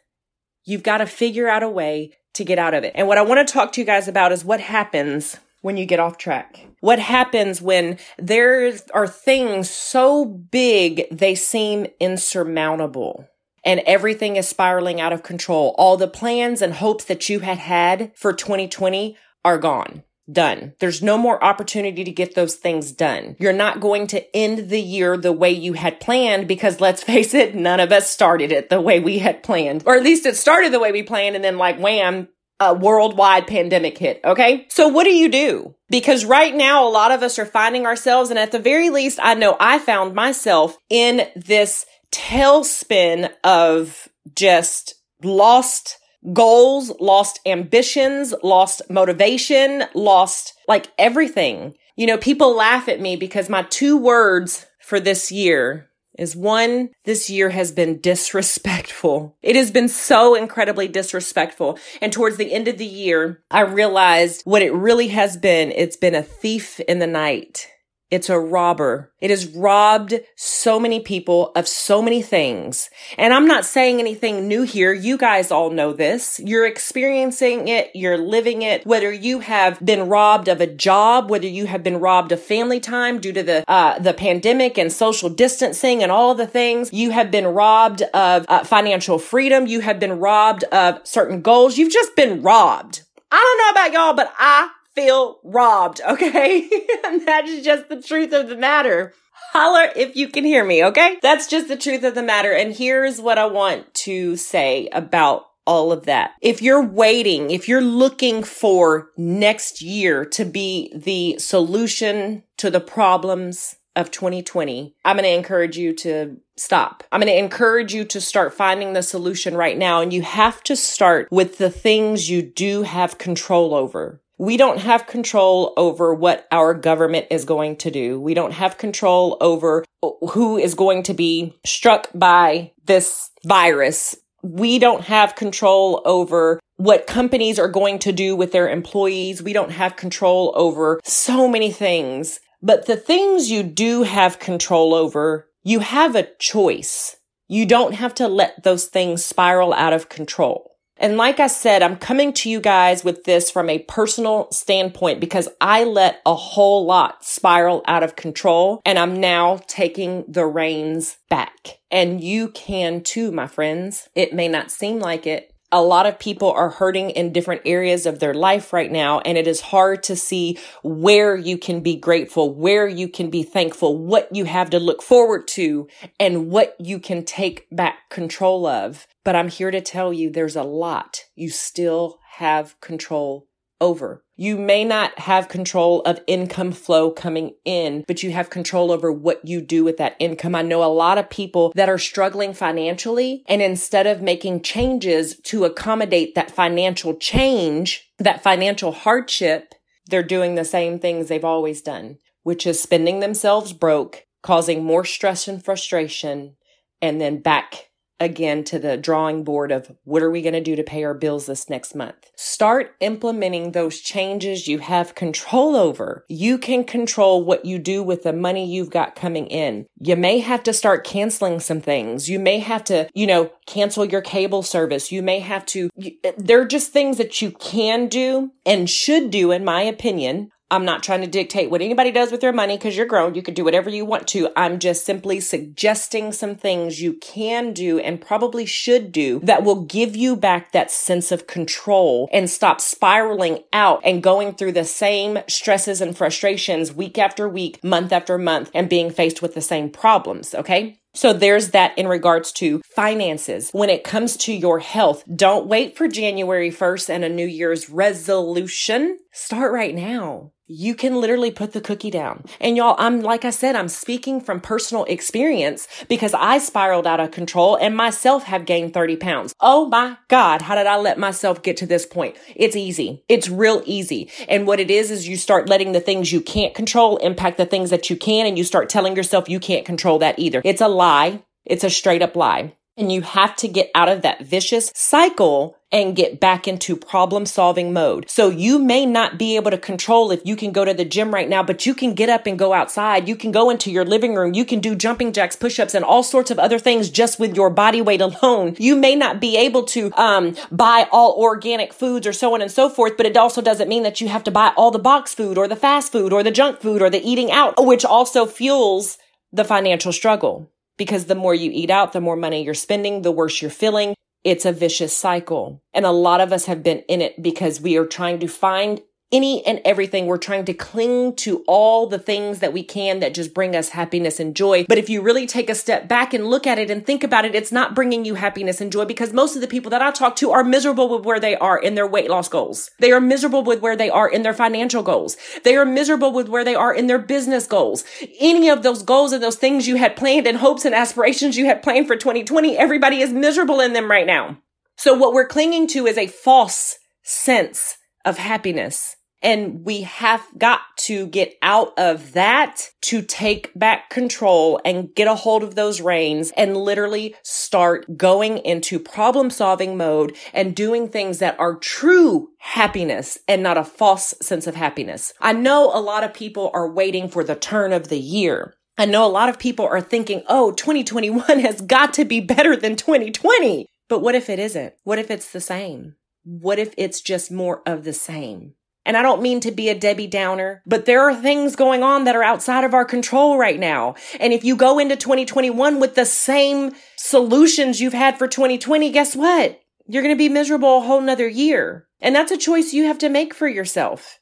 You've 0.65 0.83
got 0.83 0.97
to 0.97 1.05
figure 1.05 1.47
out 1.47 1.63
a 1.63 1.69
way 1.69 2.11
to 2.33 2.43
get 2.43 2.59
out 2.59 2.73
of 2.73 2.83
it. 2.83 2.91
And 2.95 3.07
what 3.07 3.17
I 3.17 3.21
want 3.21 3.45
to 3.45 3.51
talk 3.51 3.71
to 3.73 3.81
you 3.81 3.85
guys 3.85 4.07
about 4.07 4.31
is 4.31 4.45
what 4.45 4.59
happens 4.59 5.37
when 5.61 5.77
you 5.77 5.85
get 5.85 5.99
off 5.99 6.17
track? 6.17 6.67
What 6.81 6.99
happens 6.99 7.61
when 7.61 7.97
there 8.17 8.73
are 8.93 9.07
things 9.07 9.69
so 9.69 10.25
big 10.25 11.07
they 11.11 11.35
seem 11.35 11.87
insurmountable? 11.99 13.27
and 13.63 13.81
everything 13.85 14.35
is 14.35 14.47
spiraling 14.47 15.01
out 15.01 15.13
of 15.13 15.23
control. 15.23 15.75
All 15.77 15.97
the 15.97 16.07
plans 16.07 16.61
and 16.61 16.73
hopes 16.73 17.05
that 17.05 17.29
you 17.29 17.39
had 17.39 17.57
had 17.57 18.11
for 18.15 18.33
2020 18.33 19.17
are 19.43 19.57
gone. 19.57 20.03
Done. 20.31 20.75
There's 20.79 21.01
no 21.01 21.17
more 21.17 21.43
opportunity 21.43 22.03
to 22.03 22.11
get 22.11 22.35
those 22.35 22.55
things 22.55 22.91
done. 22.91 23.35
You're 23.39 23.51
not 23.51 23.79
going 23.79 24.05
to 24.07 24.35
end 24.35 24.69
the 24.69 24.81
year 24.81 25.17
the 25.17 25.33
way 25.33 25.49
you 25.49 25.73
had 25.73 25.99
planned 25.99 26.47
because 26.47 26.79
let's 26.79 27.03
face 27.11 27.33
it, 27.33 27.55
none 27.55 27.79
of 27.79 27.91
us 27.91 28.09
started 28.09 28.51
it 28.51 28.69
the 28.69 28.81
way 28.81 28.99
we 28.99 29.19
had 29.19 29.41
planned. 29.41 29.83
Or 29.87 29.95
at 29.95 30.03
least 30.03 30.25
it 30.25 30.37
started 30.37 30.71
the 30.71 30.79
way 30.79 30.91
we 30.91 31.01
planned 31.01 31.35
and 31.35 31.43
then 31.43 31.57
like 31.57 31.79
wham, 31.79 32.27
a 32.59 32.73
worldwide 32.73 33.47
pandemic 33.47 33.97
hit. 33.97 34.19
Okay. 34.23 34.65
So 34.69 34.87
what 34.87 35.05
do 35.05 35.15
you 35.15 35.29
do? 35.29 35.75
Because 35.89 36.25
right 36.25 36.53
now, 36.53 36.87
a 36.87 36.91
lot 36.91 37.11
of 37.11 37.23
us 37.23 37.39
are 37.39 37.45
finding 37.45 37.85
ourselves, 37.85 38.29
and 38.29 38.37
at 38.37 38.51
the 38.51 38.59
very 38.59 38.89
least, 38.89 39.19
I 39.21 39.33
know 39.33 39.57
I 39.59 39.79
found 39.79 40.13
myself 40.13 40.77
in 40.89 41.27
this 41.35 41.85
tailspin 42.11 43.31
of 43.43 44.07
just 44.35 44.95
lost 45.23 45.97
goals, 46.33 46.91
lost 46.99 47.39
ambitions, 47.45 48.33
lost 48.43 48.81
motivation, 48.89 49.85
lost 49.95 50.53
like 50.67 50.87
everything. 50.97 51.75
You 51.95 52.07
know, 52.07 52.17
people 52.17 52.55
laugh 52.55 52.87
at 52.87 53.01
me 53.01 53.15
because 53.15 53.49
my 53.49 53.63
two 53.63 53.97
words 53.97 54.65
for 54.81 54.99
this 54.99 55.31
year 55.31 55.88
is 56.19 56.35
one, 56.35 56.89
this 57.05 57.29
year 57.29 57.49
has 57.49 57.71
been 57.71 57.99
disrespectful. 57.99 59.37
It 59.41 59.55
has 59.55 59.71
been 59.71 59.87
so 59.87 60.35
incredibly 60.35 60.87
disrespectful. 60.87 61.79
And 62.01 62.11
towards 62.11 62.37
the 62.37 62.53
end 62.53 62.67
of 62.67 62.77
the 62.77 62.85
year, 62.85 63.41
I 63.49 63.61
realized 63.61 64.41
what 64.43 64.61
it 64.61 64.73
really 64.73 65.07
has 65.07 65.37
been. 65.37 65.71
It's 65.71 65.97
been 65.97 66.15
a 66.15 66.21
thief 66.21 66.79
in 66.81 66.99
the 66.99 67.07
night. 67.07 67.67
It's 68.11 68.29
a 68.29 68.39
robber. 68.39 69.11
It 69.21 69.29
has 69.29 69.45
robbed 69.45 70.15
so 70.35 70.79
many 70.79 70.99
people 70.99 71.51
of 71.55 71.67
so 71.67 72.01
many 72.01 72.23
things. 72.23 72.89
And 73.19 73.33
I'm 73.33 73.45
not 73.45 73.65
saying 73.65 73.99
anything 73.99 74.47
new 74.47 74.63
here. 74.63 74.91
You 74.93 75.15
guys 75.15 75.51
all 75.51 75.69
know 75.69 75.93
this. 75.93 76.39
You're 76.43 76.65
experiencing 76.65 77.67
it. 77.67 77.91
You're 77.93 78.17
living 78.17 78.63
it. 78.63 78.83
Whether 78.87 79.13
you 79.13 79.41
have 79.41 79.79
been 79.85 80.09
robbed 80.09 80.47
of 80.47 80.59
a 80.59 80.65
job, 80.65 81.29
whether 81.29 81.47
you 81.47 81.67
have 81.67 81.83
been 81.83 81.99
robbed 81.99 82.31
of 82.31 82.41
family 82.41 82.79
time 82.79 83.19
due 83.19 83.33
to 83.33 83.43
the, 83.43 83.63
uh, 83.67 83.99
the 83.99 84.13
pandemic 84.13 84.79
and 84.79 84.91
social 84.91 85.29
distancing 85.29 86.01
and 86.01 86.11
all 86.11 86.33
the 86.33 86.47
things, 86.47 86.91
you 86.91 87.11
have 87.11 87.29
been 87.29 87.45
robbed 87.45 88.01
of 88.01 88.45
uh, 88.49 88.63
financial 88.63 89.19
freedom. 89.19 89.67
You 89.67 89.81
have 89.81 89.99
been 89.99 90.19
robbed 90.19 90.63
of 90.65 91.05
certain 91.07 91.41
goals. 91.41 91.77
You've 91.77 91.93
just 91.93 92.15
been 92.15 92.41
robbed. 92.41 93.03
I 93.31 93.37
don't 93.37 93.75
know 93.75 93.81
about 93.81 93.93
y'all, 93.93 94.15
but 94.15 94.33
I 94.39 94.71
feel 94.95 95.39
robbed, 95.43 96.01
okay? 96.07 96.69
and 97.05 97.27
that's 97.27 97.61
just 97.61 97.89
the 97.89 98.01
truth 98.01 98.33
of 98.33 98.49
the 98.49 98.57
matter. 98.57 99.13
Holler 99.51 99.89
if 99.95 100.15
you 100.15 100.27
can 100.27 100.43
hear 100.43 100.63
me, 100.63 100.83
okay? 100.85 101.17
That's 101.21 101.47
just 101.47 101.67
the 101.67 101.77
truth 101.77 102.03
of 102.03 102.15
the 102.15 102.23
matter. 102.23 102.51
And 102.51 102.75
here's 102.75 103.19
what 103.19 103.37
I 103.37 103.45
want 103.45 103.93
to 103.95 104.35
say 104.35 104.89
about 104.91 105.47
all 105.65 105.91
of 105.91 106.05
that. 106.05 106.31
If 106.41 106.61
you're 106.61 106.83
waiting, 106.83 107.51
if 107.51 107.67
you're 107.67 107.79
looking 107.79 108.43
for 108.43 109.11
next 109.17 109.81
year 109.81 110.25
to 110.25 110.43
be 110.43 110.91
the 110.95 111.37
solution 111.37 112.43
to 112.57 112.71
the 112.71 112.79
problems 112.79 113.75
of 113.95 114.09
2020, 114.09 114.95
I'm 115.05 115.17
going 115.17 115.25
to 115.25 115.29
encourage 115.29 115.77
you 115.77 115.93
to 115.97 116.37
stop. 116.57 117.03
I'm 117.11 117.21
going 117.21 117.31
to 117.31 117.37
encourage 117.37 117.93
you 117.93 118.03
to 118.05 118.19
start 118.19 118.53
finding 118.53 118.93
the 118.93 119.03
solution 119.03 119.55
right 119.55 119.77
now. 119.77 120.01
And 120.01 120.11
you 120.11 120.23
have 120.23 120.63
to 120.63 120.75
start 120.75 121.27
with 121.31 121.57
the 121.57 121.69
things 121.69 122.29
you 122.29 122.41
do 122.41 122.83
have 122.83 123.17
control 123.17 123.75
over. 123.75 124.21
We 124.39 124.55
don't 124.55 124.79
have 124.79 125.05
control 125.05 125.73
over 125.75 126.13
what 126.13 126.47
our 126.49 126.73
government 126.73 127.27
is 127.29 127.43
going 127.43 127.75
to 127.77 127.91
do. 127.91 128.21
We 128.21 128.33
don't 128.33 128.53
have 128.53 128.77
control 128.77 129.35
over 129.41 129.83
who 130.01 130.57
is 130.57 130.75
going 130.75 131.03
to 131.03 131.13
be 131.13 131.59
struck 131.65 132.09
by 132.15 132.71
this 132.85 133.31
virus. 133.45 134.15
We 134.41 134.79
don't 134.79 135.03
have 135.03 135.35
control 135.35 136.01
over 136.05 136.61
what 136.77 137.05
companies 137.05 137.59
are 137.59 137.67
going 137.67 137.99
to 137.99 138.13
do 138.13 138.33
with 138.33 138.53
their 138.53 138.69
employees. 138.69 139.43
We 139.43 139.51
don't 139.51 139.71
have 139.71 139.97
control 139.97 140.53
over 140.55 141.01
so 141.03 141.49
many 141.49 141.69
things. 141.69 142.39
But 142.61 142.85
the 142.85 142.95
things 142.95 143.51
you 143.51 143.61
do 143.61 144.03
have 144.03 144.39
control 144.39 144.93
over, 144.93 145.49
you 145.63 145.79
have 145.79 146.15
a 146.15 146.29
choice. 146.39 147.17
You 147.49 147.65
don't 147.65 147.95
have 147.95 148.15
to 148.15 148.29
let 148.29 148.63
those 148.63 148.85
things 148.85 149.25
spiral 149.25 149.73
out 149.73 149.91
of 149.91 150.07
control. 150.07 150.68
And 150.99 151.15
like 151.15 151.39
I 151.39 151.47
said, 151.47 151.81
I'm 151.81 151.95
coming 151.95 152.33
to 152.33 152.49
you 152.49 152.59
guys 152.59 153.03
with 153.03 153.23
this 153.23 153.49
from 153.49 153.69
a 153.69 153.79
personal 153.79 154.51
standpoint 154.51 155.21
because 155.21 155.47
I 155.61 155.85
let 155.85 156.21
a 156.25 156.35
whole 156.35 156.85
lot 156.85 157.23
spiral 157.23 157.83
out 157.87 158.03
of 158.03 158.17
control 158.17 158.81
and 158.85 158.99
I'm 158.99 159.19
now 159.19 159.61
taking 159.67 160.25
the 160.27 160.45
reins 160.45 161.17
back. 161.29 161.79
And 161.89 162.21
you 162.21 162.49
can 162.49 163.01
too, 163.01 163.31
my 163.31 163.47
friends. 163.47 164.09
It 164.13 164.33
may 164.33 164.49
not 164.49 164.71
seem 164.71 164.99
like 164.99 165.25
it, 165.25 165.53
a 165.71 165.81
lot 165.81 166.05
of 166.05 166.19
people 166.19 166.51
are 166.51 166.69
hurting 166.69 167.11
in 167.11 167.31
different 167.31 167.61
areas 167.65 168.05
of 168.05 168.19
their 168.19 168.33
life 168.33 168.73
right 168.73 168.91
now. 168.91 169.19
And 169.19 169.37
it 169.37 169.47
is 169.47 169.61
hard 169.61 170.03
to 170.03 170.15
see 170.15 170.57
where 170.83 171.35
you 171.35 171.57
can 171.57 171.81
be 171.81 171.95
grateful, 171.95 172.53
where 172.53 172.87
you 172.87 173.07
can 173.07 173.29
be 173.29 173.43
thankful, 173.43 173.97
what 173.97 174.33
you 174.35 174.45
have 174.45 174.69
to 174.71 174.79
look 174.79 175.01
forward 175.01 175.47
to 175.49 175.87
and 176.19 176.49
what 176.49 176.75
you 176.79 176.99
can 176.99 177.23
take 177.23 177.67
back 177.71 178.09
control 178.09 178.65
of. 178.65 179.07
But 179.23 179.35
I'm 179.35 179.49
here 179.49 179.71
to 179.71 179.81
tell 179.81 180.11
you 180.11 180.29
there's 180.29 180.55
a 180.55 180.63
lot 180.63 181.25
you 181.35 181.49
still 181.49 182.19
have 182.37 182.79
control 182.81 183.47
over. 183.79 184.23
You 184.41 184.57
may 184.57 184.85
not 184.85 185.19
have 185.19 185.49
control 185.49 186.01
of 186.03 186.21
income 186.25 186.71
flow 186.71 187.11
coming 187.11 187.55
in, 187.65 188.05
but 188.07 188.23
you 188.23 188.31
have 188.31 188.49
control 188.49 188.89
over 188.89 189.11
what 189.11 189.45
you 189.45 189.59
do 189.59 189.83
with 189.83 189.97
that 189.97 190.15
income. 190.17 190.55
I 190.55 190.61
know 190.61 190.81
a 190.81 190.85
lot 190.85 191.17
of 191.17 191.29
people 191.29 191.73
that 191.75 191.89
are 191.89 191.97
struggling 191.97 192.53
financially 192.53 193.43
and 193.49 193.61
instead 193.61 194.07
of 194.07 194.21
making 194.21 194.61
changes 194.61 195.37
to 195.41 195.65
accommodate 195.65 196.35
that 196.35 196.51
financial 196.51 197.17
change, 197.17 198.09
that 198.17 198.41
financial 198.41 198.93
hardship, 198.93 199.75
they're 200.05 200.23
doing 200.23 200.55
the 200.55 200.63
same 200.63 200.99
things 200.99 201.27
they've 201.27 201.43
always 201.43 201.81
done, 201.81 202.17
which 202.43 202.65
is 202.65 202.81
spending 202.81 203.19
themselves 203.19 203.73
broke, 203.73 204.25
causing 204.41 204.85
more 204.85 205.03
stress 205.03 205.49
and 205.49 205.65
frustration, 205.65 206.55
and 207.01 207.19
then 207.19 207.41
back 207.41 207.88
again 208.19 208.63
to 208.65 208.79
the 208.79 208.97
drawing 208.97 209.43
board 209.43 209.71
of 209.71 209.91
what 210.03 210.21
are 210.21 210.31
we 210.31 210.41
going 210.41 210.53
to 210.53 210.61
do 210.61 210.75
to 210.75 210.83
pay 210.83 211.03
our 211.03 211.13
bills 211.13 211.45
this 211.45 211.69
next 211.69 211.95
month? 211.95 212.31
Start 212.35 212.95
implementing 212.99 213.71
those 213.71 213.99
changes 213.99 214.67
you 214.67 214.79
have 214.79 215.15
control 215.15 215.75
over. 215.75 216.25
You 216.27 216.57
can 216.57 216.83
control 216.83 217.43
what 217.43 217.65
you 217.65 217.79
do 217.79 218.03
with 218.03 218.23
the 218.23 218.33
money 218.33 218.65
you've 218.65 218.89
got 218.89 219.15
coming 219.15 219.47
in. 219.47 219.85
You 219.99 220.15
may 220.15 220.39
have 220.39 220.63
to 220.63 220.73
start 220.73 221.05
canceling 221.05 221.59
some 221.59 221.81
things. 221.81 222.29
You 222.29 222.39
may 222.39 222.59
have 222.59 222.83
to, 222.85 223.09
you 223.13 223.27
know, 223.27 223.51
cancel 223.65 224.05
your 224.05 224.21
cable 224.21 224.63
service. 224.63 225.11
You 225.11 225.21
may 225.21 225.39
have 225.39 225.65
to, 225.67 225.89
eh, 226.01 226.31
there 226.37 226.61
are 226.61 226.65
just 226.65 226.91
things 226.91 227.17
that 227.17 227.41
you 227.41 227.51
can 227.51 228.07
do 228.07 228.51
and 228.65 228.89
should 228.89 229.31
do, 229.31 229.51
in 229.51 229.63
my 229.63 229.81
opinion, 229.81 230.51
I'm 230.71 230.85
not 230.85 231.01
trying 231.01 231.21
to 231.21 231.27
dictate 231.27 231.71
what 231.71 231.81
anybody 231.81 232.11
does 232.11 232.31
with 232.31 232.41
their 232.41 232.53
money 232.53 232.77
because 232.77 232.95
you're 232.95 233.07
grown. 233.07 233.33
You 233.33 233.41
can 233.41 233.55
do 233.55 233.63
whatever 233.63 233.89
you 233.89 234.05
want 234.05 234.27
to. 234.29 234.49
I'm 234.55 234.77
just 234.77 235.03
simply 235.03 235.39
suggesting 235.39 236.31
some 236.31 236.55
things 236.55 237.01
you 237.01 237.13
can 237.13 237.73
do 237.73 237.97
and 237.97 238.21
probably 238.21 238.67
should 238.67 239.11
do 239.11 239.39
that 239.39 239.63
will 239.63 239.83
give 239.85 240.15
you 240.15 240.35
back 240.35 240.71
that 240.71 240.91
sense 240.91 241.31
of 241.31 241.47
control 241.47 242.29
and 242.31 242.47
stop 242.47 242.81
spiraling 242.81 243.63
out 243.73 244.01
and 244.05 244.21
going 244.21 244.53
through 244.53 244.73
the 244.73 244.85
same 244.85 245.39
stresses 245.47 246.01
and 246.01 246.15
frustrations 246.15 246.93
week 246.93 247.17
after 247.17 247.49
week, 247.49 247.83
month 247.83 248.11
after 248.11 248.37
month, 248.37 248.69
and 248.75 248.89
being 248.89 249.09
faced 249.09 249.41
with 249.41 249.55
the 249.55 249.61
same 249.61 249.89
problems. 249.89 250.53
Okay. 250.53 250.99
So 251.15 251.33
there's 251.33 251.71
that 251.71 251.97
in 251.97 252.07
regards 252.07 252.51
to 252.53 252.83
finances. 252.95 253.71
When 253.71 253.89
it 253.89 254.03
comes 254.03 254.37
to 254.37 254.53
your 254.53 254.77
health, 254.77 255.23
don't 255.35 255.65
wait 255.65 255.97
for 255.97 256.07
January 256.07 256.69
1st 256.69 257.09
and 257.09 257.25
a 257.25 257.29
New 257.29 257.47
Year's 257.47 257.89
resolution. 257.89 259.17
Start 259.31 259.73
right 259.73 259.95
now 259.95 260.51
you 260.69 260.93
can 260.93 261.19
literally 261.19 261.49
put 261.49 261.73
the 261.73 261.81
cookie 261.81 262.11
down. 262.11 262.45
And 262.61 262.77
y'all, 262.77 262.95
I'm, 262.99 263.21
like 263.21 263.43
I 263.43 263.49
said, 263.49 263.75
I'm 263.75 263.87
speaking 263.87 264.39
from 264.39 264.61
personal 264.61 265.03
experience 265.05 265.87
because 266.07 266.35
I 266.35 266.59
spiraled 266.59 267.07
out 267.07 267.19
of 267.19 267.31
control 267.31 267.75
and 267.75 267.97
myself 267.97 268.43
have 268.43 268.65
gained 268.65 268.93
30 268.93 269.15
pounds. 269.15 269.55
Oh 269.59 269.87
my 269.87 270.17
God. 270.27 270.61
How 270.61 270.75
did 270.75 270.85
I 270.85 270.97
let 270.97 271.17
myself 271.17 271.63
get 271.63 271.75
to 271.77 271.87
this 271.87 272.05
point? 272.05 272.37
It's 272.55 272.75
easy. 272.75 273.23
It's 273.27 273.49
real 273.49 273.81
easy. 273.85 274.29
And 274.47 274.67
what 274.67 274.79
it 274.79 274.91
is, 274.91 275.09
is 275.09 275.27
you 275.27 275.37
start 275.37 275.67
letting 275.67 275.91
the 275.91 275.99
things 275.99 276.31
you 276.31 276.39
can't 276.39 276.75
control 276.75 277.17
impact 277.17 277.57
the 277.57 277.65
things 277.65 277.89
that 277.89 278.11
you 278.11 278.15
can. 278.15 278.45
And 278.45 278.55
you 278.55 278.63
start 278.63 278.89
telling 278.89 279.15
yourself 279.15 279.49
you 279.49 279.59
can't 279.59 279.87
control 279.87 280.19
that 280.19 280.37
either. 280.37 280.61
It's 280.63 280.81
a 280.81 280.87
lie. 280.87 281.43
It's 281.65 281.83
a 281.83 281.89
straight 281.89 282.21
up 282.21 282.35
lie. 282.35 282.75
And 282.99 283.13
you 283.13 283.21
have 283.21 283.55
to 283.55 283.69
get 283.69 283.89
out 283.95 284.09
of 284.09 284.23
that 284.23 284.45
vicious 284.45 284.91
cycle 284.93 285.77
and 285.91 286.15
get 286.15 286.39
back 286.39 286.67
into 286.67 286.95
problem 286.95 287.45
solving 287.45 287.93
mode. 287.93 288.29
So 288.29 288.49
you 288.49 288.77
may 288.77 289.05
not 289.05 289.39
be 289.39 289.55
able 289.55 289.71
to 289.71 289.77
control 289.77 290.31
if 290.31 290.41
you 290.43 290.57
can 290.57 290.71
go 290.71 290.85
to 290.85 290.93
the 290.93 291.05
gym 291.05 291.33
right 291.33 291.47
now, 291.47 291.63
but 291.63 291.85
you 291.85 291.95
can 291.95 292.13
get 292.13 292.29
up 292.29 292.45
and 292.45 292.59
go 292.59 292.73
outside. 292.73 293.27
You 293.27 293.35
can 293.35 293.51
go 293.51 293.69
into 293.69 293.89
your 293.89 294.05
living 294.05 294.35
room. 294.35 294.53
You 294.53 294.65
can 294.65 294.81
do 294.81 294.95
jumping 294.95 295.31
jacks, 295.31 295.55
push-ups, 295.55 295.95
and 295.95 296.05
all 296.05 296.23
sorts 296.23 296.51
of 296.51 296.59
other 296.59 296.77
things 296.77 297.09
just 297.09 297.39
with 297.39 297.55
your 297.55 297.69
body 297.69 298.01
weight 298.01 298.21
alone. 298.21 298.75
You 298.77 298.95
may 298.95 299.15
not 299.15 299.39
be 299.39 299.57
able 299.57 299.83
to 299.85 300.11
um, 300.19 300.55
buy 300.69 301.07
all 301.11 301.35
organic 301.39 301.93
foods 301.93 302.27
or 302.27 302.33
so 302.33 302.53
on 302.53 302.61
and 302.61 302.71
so 302.71 302.89
forth, 302.89 303.15
but 303.17 303.25
it 303.25 303.37
also 303.37 303.61
doesn't 303.61 303.89
mean 303.89 304.03
that 304.03 304.19
you 304.19 304.27
have 304.27 304.43
to 304.43 304.51
buy 304.51 304.73
all 304.75 304.91
the 304.91 304.99
box 304.99 305.33
food 305.33 305.57
or 305.57 305.67
the 305.67 305.75
fast 305.75 306.11
food 306.11 306.33
or 306.33 306.43
the 306.43 306.51
junk 306.51 306.81
food 306.81 307.01
or 307.01 307.09
the 307.09 307.23
eating 307.23 307.49
out, 307.49 307.73
which 307.77 308.03
also 308.03 308.45
fuels 308.45 309.17
the 309.51 309.63
financial 309.63 310.11
struggle 310.11 310.69
because 310.99 311.25
the 311.25 311.33
more 311.33 311.55
you 311.55 311.71
eat 311.73 311.89
out, 311.89 312.13
the 312.13 312.21
more 312.21 312.35
money 312.35 312.63
you're 312.63 312.75
spending, 312.75 313.23
the 313.23 313.31
worse 313.31 313.59
you're 313.59 313.71
feeling. 313.71 314.13
It's 314.43 314.65
a 314.65 314.71
vicious 314.71 315.15
cycle. 315.15 315.81
And 315.93 316.05
a 316.05 316.11
lot 316.11 316.41
of 316.41 316.53
us 316.53 316.65
have 316.65 316.83
been 316.83 316.99
in 317.07 317.21
it 317.21 317.41
because 317.41 317.81
we 317.81 317.97
are 317.97 318.05
trying 318.05 318.39
to 318.39 318.47
find 318.47 319.01
any 319.31 319.65
and 319.65 319.81
everything. 319.85 320.25
We're 320.25 320.37
trying 320.37 320.65
to 320.65 320.73
cling 320.73 321.35
to 321.37 321.63
all 321.67 322.07
the 322.07 322.19
things 322.19 322.59
that 322.59 322.73
we 322.73 322.83
can 322.83 323.19
that 323.19 323.33
just 323.33 323.53
bring 323.53 323.75
us 323.75 323.89
happiness 323.89 324.39
and 324.39 324.55
joy. 324.55 324.85
But 324.87 324.97
if 324.97 325.09
you 325.09 325.21
really 325.21 325.45
take 325.45 325.69
a 325.69 325.75
step 325.75 326.07
back 326.07 326.33
and 326.33 326.47
look 326.47 326.65
at 326.65 326.79
it 326.79 326.89
and 326.89 327.05
think 327.05 327.23
about 327.23 327.45
it, 327.45 327.55
it's 327.55 327.71
not 327.71 327.95
bringing 327.95 328.25
you 328.25 328.35
happiness 328.35 328.81
and 328.81 328.91
joy 328.91 329.05
because 329.05 329.33
most 329.33 329.55
of 329.55 329.61
the 329.61 329.67
people 329.67 329.91
that 329.91 330.01
I 330.01 330.11
talk 330.11 330.35
to 330.37 330.51
are 330.51 330.63
miserable 330.63 331.09
with 331.09 331.25
where 331.25 331.39
they 331.39 331.55
are 331.57 331.77
in 331.77 331.95
their 331.95 332.07
weight 332.07 332.29
loss 332.29 332.49
goals. 332.49 332.89
They 332.99 333.11
are 333.11 333.21
miserable 333.21 333.63
with 333.63 333.81
where 333.81 333.95
they 333.95 334.09
are 334.09 334.29
in 334.29 334.43
their 334.43 334.53
financial 334.53 335.03
goals. 335.03 335.37
They 335.63 335.75
are 335.75 335.85
miserable 335.85 336.31
with 336.31 336.49
where 336.49 336.63
they 336.63 336.75
are 336.75 336.93
in 336.93 337.07
their 337.07 337.19
business 337.19 337.67
goals. 337.67 338.03
Any 338.39 338.69
of 338.69 338.83
those 338.83 339.03
goals 339.03 339.31
and 339.31 339.43
those 339.43 339.55
things 339.57 339.87
you 339.87 339.95
had 339.95 340.15
planned 340.15 340.47
and 340.47 340.57
hopes 340.57 340.85
and 340.85 340.95
aspirations 340.95 341.57
you 341.57 341.65
had 341.65 341.83
planned 341.83 342.07
for 342.07 342.15
2020, 342.15 342.77
everybody 342.77 343.21
is 343.21 343.31
miserable 343.31 343.79
in 343.79 343.93
them 343.93 344.09
right 344.09 344.27
now. 344.27 344.57
So 344.97 345.13
what 345.13 345.33
we're 345.33 345.47
clinging 345.47 345.87
to 345.89 346.07
is 346.07 346.17
a 346.17 346.27
false 346.27 346.97
sense 347.23 347.97
of 348.25 348.37
happiness. 348.37 349.15
And 349.41 349.85
we 349.85 350.01
have 350.01 350.45
got 350.57 350.81
to 350.97 351.27
get 351.27 351.57
out 351.61 351.93
of 351.97 352.33
that 352.33 352.89
to 353.01 353.21
take 353.21 353.71
back 353.73 354.09
control 354.09 354.81
and 354.83 355.13
get 355.15 355.27
a 355.27 355.35
hold 355.35 355.63
of 355.63 355.75
those 355.75 356.01
reins 356.01 356.51
and 356.57 356.75
literally 356.75 357.35
start 357.43 358.17
going 358.17 358.57
into 358.59 358.99
problem 358.99 359.49
solving 359.49 359.95
mode 359.95 360.35
and 360.53 360.75
doing 360.75 361.07
things 361.07 361.39
that 361.39 361.59
are 361.59 361.75
true 361.75 362.49
happiness 362.57 363.37
and 363.47 363.63
not 363.63 363.77
a 363.77 363.83
false 363.83 364.33
sense 364.41 364.67
of 364.67 364.75
happiness. 364.75 365.33
I 365.39 365.53
know 365.53 365.91
a 365.93 366.01
lot 366.01 366.23
of 366.23 366.33
people 366.33 366.69
are 366.73 366.91
waiting 366.91 367.29
for 367.29 367.43
the 367.43 367.55
turn 367.55 367.93
of 367.93 368.09
the 368.09 368.19
year. 368.19 368.75
I 368.97 369.05
know 369.05 369.25
a 369.25 369.27
lot 369.27 369.47
of 369.47 369.57
people 369.57 369.85
are 369.85 370.01
thinking, 370.01 370.43
oh, 370.49 370.73
2021 370.73 371.59
has 371.59 371.79
got 371.79 372.13
to 372.15 372.25
be 372.25 372.41
better 372.41 372.75
than 372.75 372.97
2020. 372.97 373.87
But 374.09 374.19
what 374.19 374.35
if 374.35 374.49
it 374.49 374.59
isn't? 374.59 374.93
What 375.03 375.19
if 375.19 375.31
it's 375.31 375.51
the 375.51 375.61
same? 375.61 376.15
What 376.43 376.79
if 376.79 376.93
it's 376.97 377.21
just 377.21 377.51
more 377.51 377.81
of 377.85 378.03
the 378.03 378.11
same? 378.11 378.73
And 379.05 379.17
I 379.17 379.21
don't 379.21 379.41
mean 379.41 379.59
to 379.61 379.71
be 379.71 379.89
a 379.89 379.97
Debbie 379.97 380.27
Downer, 380.27 380.83
but 380.85 381.05
there 381.05 381.21
are 381.21 381.35
things 381.35 381.75
going 381.75 382.03
on 382.03 382.25
that 382.25 382.35
are 382.35 382.43
outside 382.43 382.83
of 382.83 382.93
our 382.93 383.05
control 383.05 383.57
right 383.57 383.79
now. 383.79 384.15
And 384.39 384.53
if 384.53 384.63
you 384.63 384.75
go 384.75 384.99
into 384.99 385.15
2021 385.15 385.99
with 385.99 386.15
the 386.15 386.25
same 386.25 386.91
solutions 387.17 388.01
you've 388.01 388.13
had 388.13 388.37
for 388.37 388.47
2020, 388.47 389.09
guess 389.11 389.35
what? 389.35 389.79
You're 390.07 390.23
going 390.23 390.35
to 390.35 390.37
be 390.37 390.49
miserable 390.49 390.97
a 390.97 391.01
whole 391.01 391.21
nother 391.21 391.47
year. 391.47 392.07
And 392.19 392.35
that's 392.35 392.51
a 392.51 392.57
choice 392.57 392.93
you 392.93 393.05
have 393.05 393.19
to 393.19 393.29
make 393.29 393.53
for 393.53 393.67
yourself. 393.67 394.39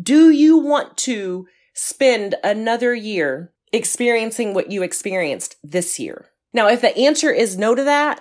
Do 0.00 0.30
you 0.30 0.58
want 0.58 0.96
to 0.98 1.46
spend 1.74 2.34
another 2.42 2.94
year 2.94 3.52
experiencing 3.72 4.54
what 4.54 4.70
you 4.70 4.82
experienced 4.82 5.56
this 5.62 5.98
year? 5.98 6.26
Now, 6.52 6.68
if 6.68 6.80
the 6.80 6.96
answer 6.96 7.30
is 7.30 7.56
no 7.56 7.74
to 7.74 7.84
that, 7.84 8.20